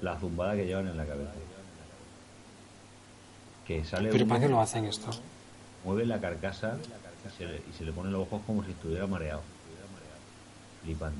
la 0.01 0.17
zumbada 0.19 0.55
que 0.55 0.65
llevan 0.65 0.87
en 0.87 0.95
la 0.97 1.05
cabeza. 1.05 1.31
Que 3.65 3.83
sale 3.85 4.09
Pero 4.09 4.27
¿para 4.27 4.39
qué 4.41 4.47
lo 4.49 4.59
hacen 4.59 4.85
esto? 4.85 5.09
mueve 5.83 6.05
la 6.05 6.19
carcasa 6.19 6.77
y 7.27 7.37
se, 7.37 7.45
le, 7.45 7.57
y 7.57 7.73
se 7.77 7.83
le 7.85 7.91
ponen 7.91 8.11
los 8.11 8.21
ojos 8.23 8.41
como 8.45 8.63
si 8.63 8.71
estuviera 8.71 9.07
mareado. 9.07 9.41
Flipante. 10.83 11.17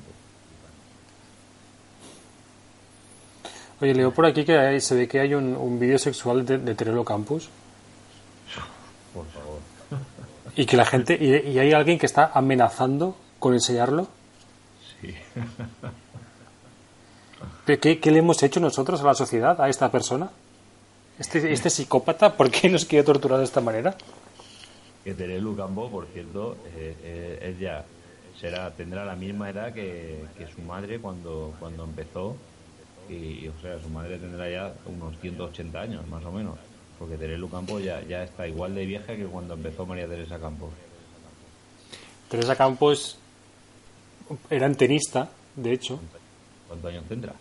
Oye, 3.80 3.94
leo 3.94 4.12
por 4.12 4.26
aquí 4.26 4.44
que 4.44 4.56
hay- 4.56 4.80
se 4.80 4.94
ve 4.94 5.08
que 5.08 5.20
hay 5.20 5.34
un, 5.34 5.56
un 5.56 5.78
vídeo 5.80 5.98
sexual 5.98 6.44
de, 6.46 6.58
de 6.58 6.74
Terelo 6.74 7.04
Campus. 7.04 7.48
Por 9.12 9.26
favor. 9.28 9.58
Y 10.56 10.66
que 10.66 10.76
la 10.76 10.84
gente. 10.84 11.16
Y, 11.20 11.50
y 11.50 11.58
hay 11.58 11.72
alguien 11.72 11.98
que 11.98 12.06
está 12.06 12.30
amenazando 12.34 13.16
con 13.38 13.54
enseñarlo. 13.54 14.06
Sí. 15.00 15.14
¿Qué, 17.80 17.98
qué 18.00 18.10
le 18.10 18.18
hemos 18.18 18.42
hecho 18.42 18.60
nosotros 18.60 19.00
a 19.00 19.04
la 19.04 19.14
sociedad, 19.14 19.60
a 19.60 19.68
esta 19.68 19.90
persona? 19.90 20.30
Este, 21.18 21.52
este 21.52 21.70
psicópata, 21.70 22.36
¿por 22.36 22.50
qué 22.50 22.68
nos 22.68 22.84
quiere 22.84 23.04
torturar 23.04 23.38
de 23.38 23.44
esta 23.44 23.60
manera? 23.60 23.94
Que 25.04 25.14
Terelu 25.14 25.56
Campo, 25.56 25.90
por 25.90 26.06
cierto, 26.06 26.56
eh, 26.74 26.96
eh, 27.02 27.50
es 27.50 27.58
ya 27.58 27.84
será 28.40 28.70
tendrá 28.72 29.04
la 29.04 29.14
misma 29.14 29.50
edad 29.50 29.72
que, 29.72 30.24
que 30.36 30.46
su 30.48 30.62
madre 30.62 30.98
cuando 30.98 31.54
cuando 31.58 31.84
empezó. 31.84 32.36
Y, 33.08 33.48
o 33.48 33.60
sea 33.60 33.80
su 33.80 33.88
madre 33.88 34.16
tendrá 34.18 34.48
ya 34.48 34.74
unos 34.86 35.18
180 35.20 35.80
años 35.80 36.06
más 36.08 36.24
o 36.24 36.32
menos. 36.32 36.58
Porque 36.98 37.16
Terelu 37.16 37.48
Campos 37.50 37.82
ya, 37.82 38.00
ya 38.02 38.22
está 38.22 38.46
igual 38.46 38.74
de 38.74 38.86
vieja 38.86 39.16
que 39.16 39.24
cuando 39.24 39.54
empezó 39.54 39.84
María 39.84 40.06
Teresa 40.06 40.38
Campos 40.38 40.70
Teresa 42.28 42.56
Campos 42.56 43.18
era 44.48 44.72
tenista 44.72 45.28
de 45.56 45.72
hecho. 45.72 46.00
¿cuántos 46.68 46.90
años 46.90 47.04
tendrá? 47.08 47.34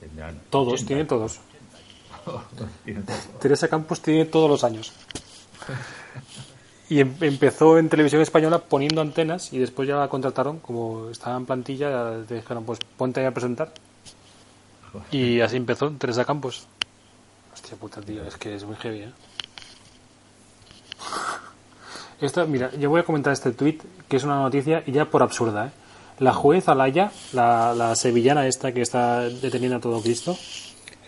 Tendrán 0.00 0.40
todos, 0.48 0.86
tiene 0.86 1.04
todos 1.04 1.40
Teresa 3.40 3.68
Campos 3.68 4.00
tiene 4.00 4.24
todos 4.24 4.48
los 4.48 4.64
años 4.64 4.92
y 6.88 7.00
em, 7.00 7.14
empezó 7.20 7.78
en 7.78 7.88
televisión 7.88 8.22
española 8.22 8.58
poniendo 8.58 9.00
antenas 9.00 9.52
y 9.52 9.58
después 9.58 9.88
ya 9.88 9.96
la 9.96 10.08
contrataron, 10.08 10.58
como 10.58 11.10
estaba 11.10 11.36
en 11.36 11.46
plantilla, 11.46 12.10
le 12.28 12.36
dijeron, 12.36 12.64
pues 12.64 12.78
ponte 12.96 13.20
ahí 13.20 13.26
a 13.26 13.32
presentar. 13.32 13.72
Y 15.10 15.40
así 15.40 15.56
empezó 15.56 15.90
Teresa 15.90 16.24
Campos. 16.24 16.66
Hostia 17.52 17.76
puta, 17.76 18.00
tío, 18.00 18.24
es 18.24 18.36
que 18.36 18.54
es 18.54 18.64
muy 18.64 18.76
heavy, 18.76 19.00
¿eh? 19.00 19.12
Esta, 22.20 22.46
mira, 22.46 22.74
yo 22.76 22.90
voy 22.90 23.00
a 23.00 23.04
comentar 23.04 23.32
este 23.32 23.52
tweet 23.52 23.78
que 24.08 24.16
es 24.16 24.24
una 24.24 24.36
noticia 24.36 24.82
y 24.86 24.92
ya 24.92 25.04
por 25.04 25.22
absurda, 25.22 25.66
¿eh? 25.66 25.70
La 26.18 26.32
juez 26.32 26.68
Alaya, 26.68 27.12
la, 27.32 27.74
la 27.74 27.94
sevillana 27.94 28.48
esta 28.48 28.72
que 28.72 28.82
está 28.82 29.20
deteniendo 29.20 29.76
a 29.76 29.80
todo 29.80 30.02
Cristo, 30.02 30.36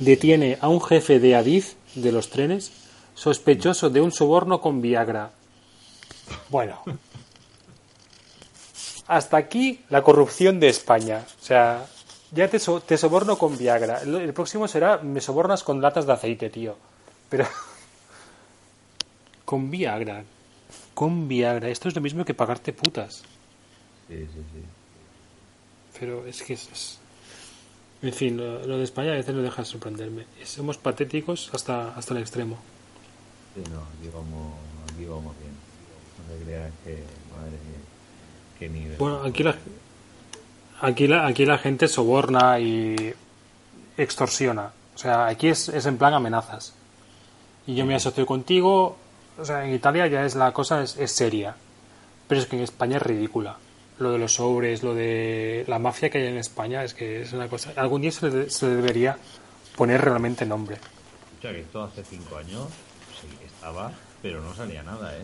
detiene 0.00 0.58
a 0.60 0.68
un 0.68 0.82
jefe 0.82 1.20
de 1.20 1.36
Adif 1.36 1.74
de 1.94 2.10
los 2.10 2.30
trenes 2.30 2.72
sospechoso 3.14 3.90
de 3.90 4.00
un 4.00 4.10
soborno 4.10 4.60
con 4.60 4.80
Viagra. 4.80 5.30
Bueno. 6.48 6.82
Hasta 9.06 9.36
aquí 9.36 9.84
la 9.90 10.02
corrupción 10.02 10.58
de 10.58 10.68
España. 10.68 11.24
O 11.40 11.44
sea, 11.44 11.86
ya 12.32 12.48
te, 12.48 12.58
te 12.58 12.96
soborno 12.96 13.36
con 13.36 13.58
Viagra. 13.58 14.00
El, 14.02 14.32
próximo 14.32 14.68
será 14.68 14.98
me 14.98 15.20
sobornas 15.20 15.62
con 15.62 15.82
latas 15.82 16.06
de 16.06 16.12
aceite, 16.12 16.48
tío. 16.48 16.76
Pero... 17.28 17.46
con 19.44 19.70
Viagra. 19.70 20.24
Con 20.94 21.28
Viagra. 21.28 21.68
Esto 21.68 21.88
es 21.88 21.94
lo 21.94 22.00
mismo 22.00 22.24
que 22.24 22.34
pagarte 22.34 22.72
putas. 22.72 23.22
Sí, 24.08 24.18
sí, 24.18 24.26
sí. 24.52 24.64
Pero 25.98 26.24
es 26.24 26.42
que 26.42 26.54
es... 26.54 26.98
En 28.02 28.12
fin, 28.12 28.36
lo, 28.36 28.78
de 28.78 28.84
España 28.84 29.12
a 29.12 29.16
veces 29.16 29.34
no 29.34 29.42
deja 29.42 29.62
de 29.62 29.66
sorprenderme. 29.66 30.24
Somos 30.44 30.78
patéticos 30.78 31.50
hasta, 31.52 31.94
hasta 31.94 32.14
el 32.14 32.20
extremo. 32.20 32.58
Sí, 33.54 33.62
no, 33.70 33.80
aquí 33.80 34.08
vamos, 34.14 34.54
aquí 34.94 35.04
vamos 35.04 35.34
bien 35.38 35.50
que, 36.84 38.68
madre 38.68 38.96
Bueno, 38.98 39.22
aquí 39.22 39.42
la, 39.42 39.56
aquí 40.80 41.06
la, 41.06 41.26
aquí 41.26 41.46
la 41.46 41.58
gente 41.58 41.88
soborna 41.88 42.58
y 42.60 43.14
extorsiona. 43.96 44.72
O 44.94 44.98
sea, 44.98 45.26
aquí 45.26 45.48
es, 45.48 45.68
es 45.68 45.86
en 45.86 45.98
plan 45.98 46.14
amenazas. 46.14 46.74
Y 47.66 47.74
yo 47.74 47.86
me 47.86 47.94
asocio 47.94 48.26
contigo. 48.26 48.96
O 49.38 49.44
sea, 49.44 49.66
en 49.66 49.74
Italia 49.74 50.06
ya 50.06 50.24
es 50.24 50.34
la 50.34 50.52
cosa 50.52 50.82
es, 50.82 51.10
seria. 51.10 51.54
Pero 52.28 52.40
es 52.40 52.46
que 52.46 52.56
en 52.56 52.62
España 52.62 52.96
es 52.98 53.02
ridícula. 53.02 53.56
Lo 54.00 54.12
de 54.12 54.18
los 54.18 54.34
sobres, 54.34 54.82
lo 54.82 54.94
de 54.94 55.64
la 55.68 55.78
mafia 55.78 56.10
que 56.10 56.18
hay 56.18 56.26
en 56.26 56.38
España, 56.38 56.82
es 56.82 56.94
que 56.94 57.22
es 57.22 57.32
una 57.32 57.48
cosa. 57.48 57.72
Algún 57.76 58.02
día 58.02 58.10
se 58.10 58.30
le, 58.30 58.50
se 58.50 58.66
debería 58.66 59.16
poner 59.76 60.00
realmente 60.00 60.44
nombre. 60.44 60.76
O 61.38 61.42
sea, 61.42 61.52
que 61.52 61.60
esto 61.60 61.82
hace 61.82 62.02
cinco 62.04 62.36
años 62.36 62.66
sí 63.20 63.28
estaba, 63.46 63.92
pero 64.20 64.42
no 64.42 64.54
salía 64.54 64.82
nada, 64.82 65.16
¿eh? 65.16 65.22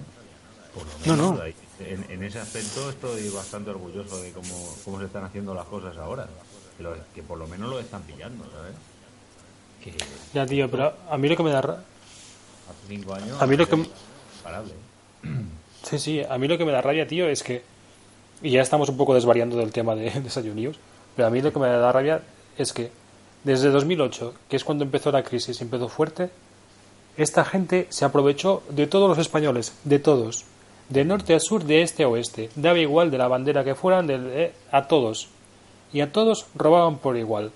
no, 1.07 1.17
no. 1.17 1.39
En, 1.79 2.23
ese 2.23 2.39
aspecto 2.39 2.89
estoy 2.91 3.29
bastante 3.29 3.71
orgulloso 3.71 4.21
de 4.23 4.33
cómo, 4.33 4.77
cómo 4.85 4.99
se 4.99 5.07
están 5.07 5.25
haciendo 5.25 5.55
las 5.55 5.67
cosas 5.67 5.97
ahora. 5.99 6.27
Que, 7.15 7.23
por 7.23 7.39
lo 7.39 7.47
menos 7.47 7.71
lo 7.71 7.81
están 7.81 8.03
pillando, 8.03 8.45
¿sabes? 8.51 8.75
ya, 10.35 10.47
tío, 10.47 10.71
pero 10.71 10.93
a 11.09 11.17
mí 11.17 11.29
lo 11.29 11.37
que 11.37 11.43
me 11.43 11.51
da... 11.51 11.61
Hace 11.61 12.89
cinco 12.89 13.15
años... 13.15 13.41
A 13.41 13.47
mí 13.47 13.57
lo 13.57 13.69
que... 13.69 13.87
Parable. 14.43 14.73
Sí, 15.83 15.99
sí, 15.99 16.23
a 16.29 16.37
mí 16.37 16.49
lo 16.49 16.59
que 16.59 16.65
me 16.65 16.73
da 16.73 16.83
rabia, 16.83 17.07
tío, 17.07 17.29
es 17.29 17.43
que... 17.43 17.63
Y 18.43 18.51
ya 18.51 18.63
estamos 18.63 18.89
un 18.89 18.97
poco 18.97 19.15
desvariando 19.15 19.57
del 19.57 19.73
tema 19.73 19.95
de 19.95 20.11
Desayunidos, 20.21 20.79
pero 21.15 21.29
a 21.29 21.31
mí 21.31 21.41
lo 21.41 21.53
que 21.53 21.59
me 21.59 21.69
da 21.69 21.93
rabia 21.93 22.23
es 22.59 22.73
que 22.73 22.91
desde 23.45 23.71
2008, 23.71 24.35
que 24.49 24.57
es 24.57 24.65
cuando 24.65 24.85
empezó 24.85 25.13
la 25.13 25.23
crisis, 25.23 25.61
empezó 25.61 25.89
fuerte, 25.89 26.31
esta 27.17 27.45
gente 27.45 27.87
se 27.91 28.05
aprovechó 28.05 28.63
de 28.69 28.87
todos 28.87 29.09
los 29.09 29.19
españoles, 29.19 29.73
de 29.85 29.99
todos 29.99 30.45
de 30.89 31.05
norte 31.05 31.35
a 31.35 31.41
sur, 31.41 31.65
de 31.65 31.83
este 31.83 32.05
a 32.05 32.09
oeste. 32.09 32.51
Daba 32.55 32.79
igual 32.79 33.11
de 33.11 33.19
la 33.19 33.29
bandera 33.29 33.65
que 33.65 33.75
fueran, 33.75 34.07
de, 34.07 34.53
a 34.71 34.87
todos. 34.87 35.29
Y 35.93 36.01
a 36.01 36.13
todos 36.13 36.47
robaban 36.55 36.99
por 36.99 37.17
igual. 37.17 37.53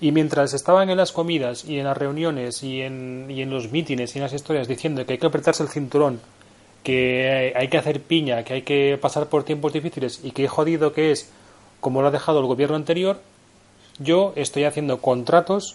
Y 0.00 0.12
mientras 0.12 0.52
estaban 0.52 0.90
en 0.90 0.98
las 0.98 1.12
comidas 1.12 1.64
y 1.64 1.78
en 1.78 1.84
las 1.84 1.96
reuniones 1.96 2.62
y 2.62 2.82
en, 2.82 3.26
y 3.30 3.40
en 3.40 3.50
los 3.50 3.70
mítines 3.70 4.14
y 4.14 4.18
en 4.18 4.24
las 4.24 4.34
historias 4.34 4.68
diciendo 4.68 5.04
que 5.06 5.14
hay 5.14 5.18
que 5.18 5.26
apretarse 5.26 5.62
el 5.62 5.70
cinturón, 5.70 6.20
que 6.86 7.52
hay 7.56 7.66
que 7.66 7.78
hacer 7.78 8.00
piña, 8.00 8.44
que 8.44 8.54
hay 8.54 8.62
que 8.62 8.96
pasar 9.02 9.26
por 9.26 9.42
tiempos 9.42 9.72
difíciles 9.72 10.20
y 10.22 10.30
que 10.30 10.46
jodido 10.46 10.92
que 10.92 11.10
es 11.10 11.28
como 11.80 12.00
lo 12.00 12.06
ha 12.06 12.10
dejado 12.12 12.38
el 12.38 12.46
gobierno 12.46 12.76
anterior, 12.76 13.20
yo 13.98 14.32
estoy 14.36 14.62
haciendo 14.62 15.00
contratos 15.00 15.74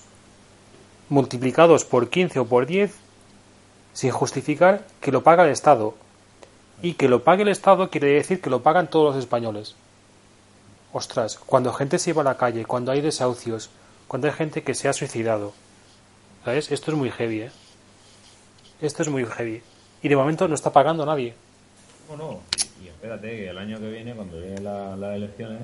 multiplicados 1.09 1.83
por 1.83 2.09
15 2.09 2.39
o 2.39 2.45
por 2.45 2.65
10 2.65 2.95
sin 3.91 4.11
justificar 4.11 4.85
que 5.01 5.11
lo 5.11 5.21
paga 5.21 5.43
el 5.43 5.49
Estado 5.49 5.95
y 6.81 6.93
que 6.93 7.09
lo 7.09 7.25
pague 7.25 7.41
el 7.41 7.49
Estado 7.49 7.89
quiere 7.89 8.07
decir 8.07 8.39
que 8.39 8.49
lo 8.49 8.63
pagan 8.63 8.89
todos 8.89 9.13
los 9.13 9.21
españoles. 9.21 9.75
Ostras, 10.93 11.37
cuando 11.45 11.73
gente 11.73 11.99
se 11.99 12.13
va 12.13 12.21
a 12.21 12.23
la 12.23 12.37
calle, 12.37 12.63
cuando 12.63 12.93
hay 12.93 13.01
desahucios, 13.01 13.69
cuando 14.07 14.27
hay 14.29 14.33
gente 14.33 14.63
que 14.63 14.75
se 14.75 14.87
ha 14.87 14.93
suicidado. 14.93 15.51
¿Sabes? 16.45 16.71
Esto 16.71 16.91
es 16.91 16.97
muy 16.97 17.11
heavy, 17.11 17.41
¿eh? 17.41 17.51
Esto 18.81 19.03
es 19.03 19.09
muy 19.09 19.25
heavy. 19.25 19.61
Y 20.03 20.09
de 20.09 20.15
momento 20.15 20.47
no 20.47 20.55
está 20.55 20.71
pagando 20.71 21.05
nadie. 21.05 21.33
No, 22.09 22.17
no. 22.17 22.39
Y, 22.83 22.87
espérate 22.87 23.27
que 23.29 23.49
el 23.49 23.57
año 23.57 23.79
que 23.79 23.89
viene, 23.89 24.13
cuando 24.13 24.39
lleguen 24.39 24.63
las 24.63 25.15
elecciones, 25.15 25.61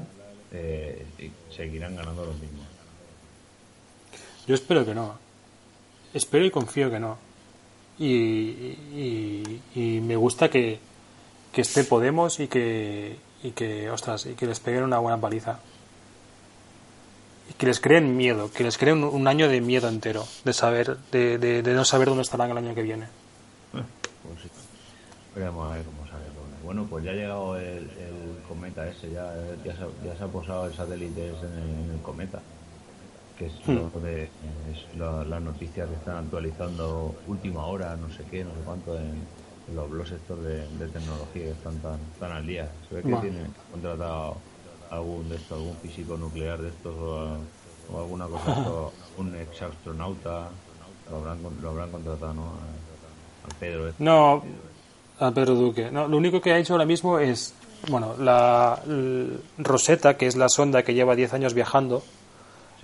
eh, 0.52 1.06
seguirán 1.50 1.96
ganando 1.96 2.26
los 2.26 2.40
mismos. 2.40 2.66
Yo 4.48 4.56
espero 4.56 4.86
que 4.86 4.94
no. 4.94 5.18
Espero 6.14 6.46
y 6.46 6.52
confío 6.52 6.90
que 6.90 7.00
no. 7.00 7.18
y, 8.00 9.60
y 9.76 10.00
me 10.02 10.16
gusta 10.16 10.50
que, 10.50 10.80
que 11.52 11.62
esté 11.62 11.84
Podemos 11.84 12.40
y 12.40 12.48
que, 12.48 13.18
y 13.44 13.50
que, 13.50 13.90
ostras, 13.90 14.26
y 14.26 14.34
que 14.34 14.46
les 14.46 14.60
peguen 14.60 14.84
una 14.84 15.00
buena 15.00 15.20
paliza. 15.20 15.60
Y 17.50 17.54
que 17.54 17.66
les 17.66 17.80
creen 17.80 18.16
miedo, 18.18 18.52
que 18.52 18.64
les 18.64 18.78
creen 18.78 19.04
un, 19.04 19.28
año 19.28 19.48
de 19.48 19.62
miedo 19.62 19.88
entero, 19.88 20.28
de 20.44 20.54
saber, 20.54 20.98
de, 21.12 21.38
de, 21.38 21.74
no 21.74 21.86
saber 21.86 22.10
dónde 22.10 22.24
estarán 22.24 22.52
el 22.52 22.58
año 22.58 22.76
que 22.76 22.82
viene. 22.82 23.08
Pues 24.28 24.42
sí. 24.42 24.50
Veremos 25.36 25.72
a 25.72 25.76
ver 25.76 25.86
cómo 25.86 26.08
sale 26.08 26.26
Bueno, 26.64 26.86
pues 26.90 27.06
ya 27.06 27.12
ha 27.12 27.14
llegado 27.14 27.58
el, 27.58 27.90
cometa 28.48 28.88
ese, 28.88 29.12
ya, 29.12 29.34
ya, 29.64 29.76
se, 30.18 30.24
ha 30.24 30.28
posado 30.28 30.68
el 30.68 30.74
satélite 30.74 31.30
ese 31.30 31.46
en 31.46 31.92
el, 31.94 32.02
cometa 32.02 32.42
que 33.38 33.46
es, 33.46 33.54
hmm. 33.68 33.76
lo 33.94 34.00
de, 34.02 34.24
es 34.24 34.98
las 34.98 35.42
noticias 35.42 35.88
que 35.88 35.96
están 35.96 36.26
actualizando 36.26 37.16
última 37.28 37.68
hora, 37.68 37.96
no 37.96 38.10
sé 38.10 38.24
qué, 38.32 38.44
no 38.44 38.50
sé 38.52 38.62
cuánto 38.66 38.98
en, 38.98 39.22
los 39.76 39.90
blogs 39.90 40.12
estos 40.12 40.44
de, 40.44 40.66
tecnología 40.88 41.44
que 41.44 41.52
están 41.52 41.78
tan, 41.80 42.00
tan 42.20 42.32
al 42.32 42.46
día. 42.46 42.72
Se 42.88 42.96
ve 42.96 43.04
que 43.04 43.16
tiene 43.18 43.42
contratado 43.72 44.38
algún 44.90 45.28
de 45.30 45.36
estos, 45.36 45.58
algún 45.58 45.76
físico 45.78 46.18
nuclear 46.18 46.62
de 46.62 46.70
estos 46.70 46.96
o, 46.96 48.00
alguna 48.00 48.28
cosa, 48.28 48.66
un 49.18 49.36
ex 49.36 49.62
astronauta, 49.62 50.50
lo 51.10 51.18
habrán, 51.18 51.40
lo 51.62 51.70
habrán 51.70 51.92
contratado, 51.92 52.34
¿no? 52.34 52.44
Pedro. 53.60 53.94
No, 54.00 54.44
a 55.20 55.32
Pedro 55.32 55.56
Duque. 55.56 55.92
No, 55.92 56.08
lo 56.08 56.18
único 56.18 56.42
que 56.42 56.52
ha 56.52 56.58
hecho 56.58 56.74
ahora 56.74 56.86
mismo 56.86 57.20
es, 57.20 57.54
bueno, 57.90 58.16
la, 58.18 58.82
Rosetta, 59.58 60.18
que 60.18 60.28
es 60.28 60.36
la 60.36 60.50
sonda 60.50 60.84
que 60.84 60.94
lleva 60.94 61.16
10 61.16 61.34
años 61.34 61.54
viajando 61.54 62.04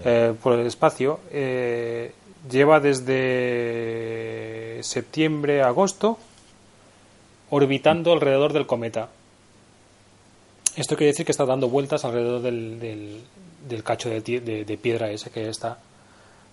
eh, 0.03 0.33
por 0.41 0.59
el 0.59 0.65
espacio, 0.65 1.19
eh, 1.31 2.13
lleva 2.49 2.79
desde 2.79 4.79
septiembre 4.83 5.61
a 5.61 5.67
agosto 5.67 6.17
orbitando 7.49 8.13
alrededor 8.13 8.51
del 8.51 8.65
cometa. 8.65 9.09
Esto 10.75 10.95
quiere 10.95 11.11
decir 11.11 11.25
que 11.25 11.31
está 11.31 11.45
dando 11.45 11.69
vueltas 11.69 12.03
alrededor 12.03 12.41
del, 12.41 13.21
del, 13.67 13.83
cacho 13.83 14.09
de, 14.09 14.79
piedra 14.81 15.11
ese 15.11 15.29
que 15.29 15.47
está 15.47 15.77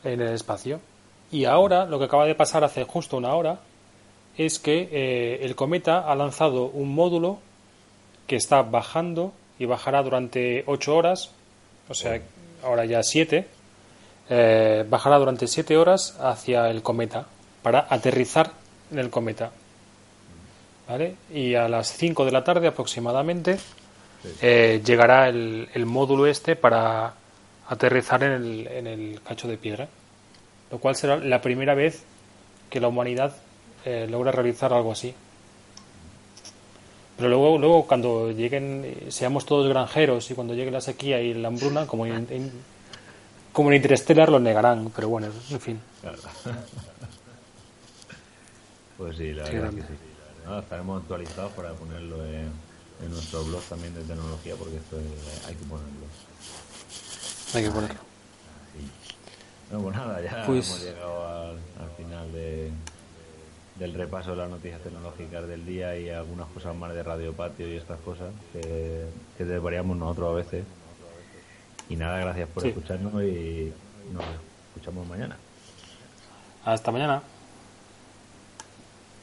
en 0.04 0.20
el 0.20 0.34
espacio. 0.34 0.80
Y 1.32 1.46
ahora, 1.46 1.86
lo 1.86 1.98
que 1.98 2.04
acaba 2.04 2.26
de 2.26 2.34
pasar 2.34 2.64
hace 2.64 2.84
justo 2.84 3.16
una 3.16 3.34
hora, 3.34 3.60
es 4.36 4.58
que 4.58 4.88
eh, 4.90 5.40
el 5.42 5.54
cometa 5.54 6.10
ha 6.10 6.14
lanzado 6.14 6.66
un 6.66 6.94
módulo 6.94 7.38
que 8.26 8.36
está 8.36 8.62
bajando 8.62 9.32
y 9.58 9.66
bajará 9.66 10.02
durante 10.02 10.64
8 10.66 10.96
horas. 10.96 11.30
O 11.88 11.94
sea, 11.94 12.20
ahora 12.62 12.84
ya 12.84 13.02
7, 13.02 13.46
eh, 14.30 14.84
bajará 14.88 15.18
durante 15.18 15.46
7 15.46 15.76
horas 15.76 16.16
hacia 16.20 16.70
el 16.70 16.82
cometa 16.82 17.26
para 17.62 17.86
aterrizar 17.90 18.52
en 18.90 18.98
el 18.98 19.10
cometa. 19.10 19.50
¿Vale? 20.88 21.16
Y 21.32 21.54
a 21.54 21.68
las 21.68 21.92
5 21.92 22.24
de 22.24 22.32
la 22.32 22.42
tarde 22.42 22.66
aproximadamente 22.66 23.58
eh, 24.40 24.80
llegará 24.84 25.28
el, 25.28 25.68
el 25.74 25.86
módulo 25.86 26.26
este 26.26 26.56
para 26.56 27.14
aterrizar 27.68 28.22
en 28.22 28.32
el, 28.32 28.66
en 28.66 28.86
el 28.86 29.20
cacho 29.22 29.48
de 29.48 29.56
piedra. 29.56 29.88
Lo 30.70 30.78
cual 30.78 30.96
será 30.96 31.16
la 31.16 31.42
primera 31.42 31.74
vez 31.74 32.04
que 32.70 32.80
la 32.80 32.88
humanidad 32.88 33.34
eh, 33.84 34.06
logra 34.10 34.32
realizar 34.32 34.72
algo 34.72 34.92
así. 34.92 35.14
Pero 37.16 37.28
luego, 37.28 37.58
luego 37.58 37.86
cuando 37.86 38.30
lleguen, 38.32 39.06
seamos 39.10 39.44
todos 39.44 39.68
granjeros 39.68 40.30
y 40.30 40.34
cuando 40.34 40.54
llegue 40.54 40.70
la 40.70 40.80
sequía 40.80 41.20
y 41.20 41.34
la 41.34 41.48
hambruna, 41.48 41.86
como 41.86 42.06
en, 42.06 42.26
en- 42.30 42.52
como 43.52 43.70
en 43.70 43.76
Interstellar 43.76 44.28
lo 44.30 44.38
negarán. 44.40 44.90
Pero 44.94 45.08
bueno, 45.08 45.28
en 45.50 45.60
fin. 45.60 45.80
Pues 48.96 49.16
sí, 49.16 49.32
la 49.32 49.44
verdad 49.44 49.60
grande. 49.60 49.80
que 49.82 49.86
sí. 49.88 49.94
Nada, 50.44 50.60
estaremos 50.60 51.00
actualizados 51.02 51.52
para 51.52 51.72
ponerlo 51.72 52.24
en, 52.26 52.50
en 53.02 53.10
nuestro 53.10 53.44
blog 53.44 53.62
también 53.62 53.94
de 53.94 54.02
tecnología, 54.02 54.54
porque 54.56 54.76
esto 54.76 54.98
es- 54.98 55.46
hay 55.46 55.54
que 55.54 55.64
ponerlo. 55.64 56.06
Hay 57.54 57.62
que 57.64 57.70
ponerlo. 57.70 58.00
No, 59.72 59.80
pues 59.80 59.96
nada, 59.96 60.20
ya 60.20 60.44
Pues- 60.46 60.68
hemos 60.68 60.82
llegado 60.82 61.26
al, 61.28 61.50
al 61.52 61.90
final 61.96 62.32
de, 62.32 62.70
del 63.80 63.94
repaso 63.94 64.30
de 64.30 64.36
las 64.36 64.50
noticias 64.50 64.80
tecnológicas 64.82 65.48
del 65.48 65.64
día 65.66 65.96
y 65.98 66.08
algunas 66.10 66.46
cosas 66.48 66.76
más 66.76 66.94
de 66.94 67.02
Radio 67.02 67.32
Patio 67.32 67.66
y 67.66 67.76
estas 67.76 67.98
cosas 68.00 68.28
que, 68.52 69.06
que 69.36 69.44
desvariamos 69.44 69.96
nosotros 69.96 70.30
a 70.30 70.34
veces. 70.36 70.64
Y 71.88 71.96
nada, 71.96 72.18
gracias 72.20 72.48
por 72.50 72.62
Sí. 72.62 72.68
escucharnos 72.68 73.14
y 73.24 73.72
nos 74.12 74.22
escuchamos 74.68 75.06
mañana. 75.08 75.36
Hasta 76.64 76.92
mañana. 76.92 77.22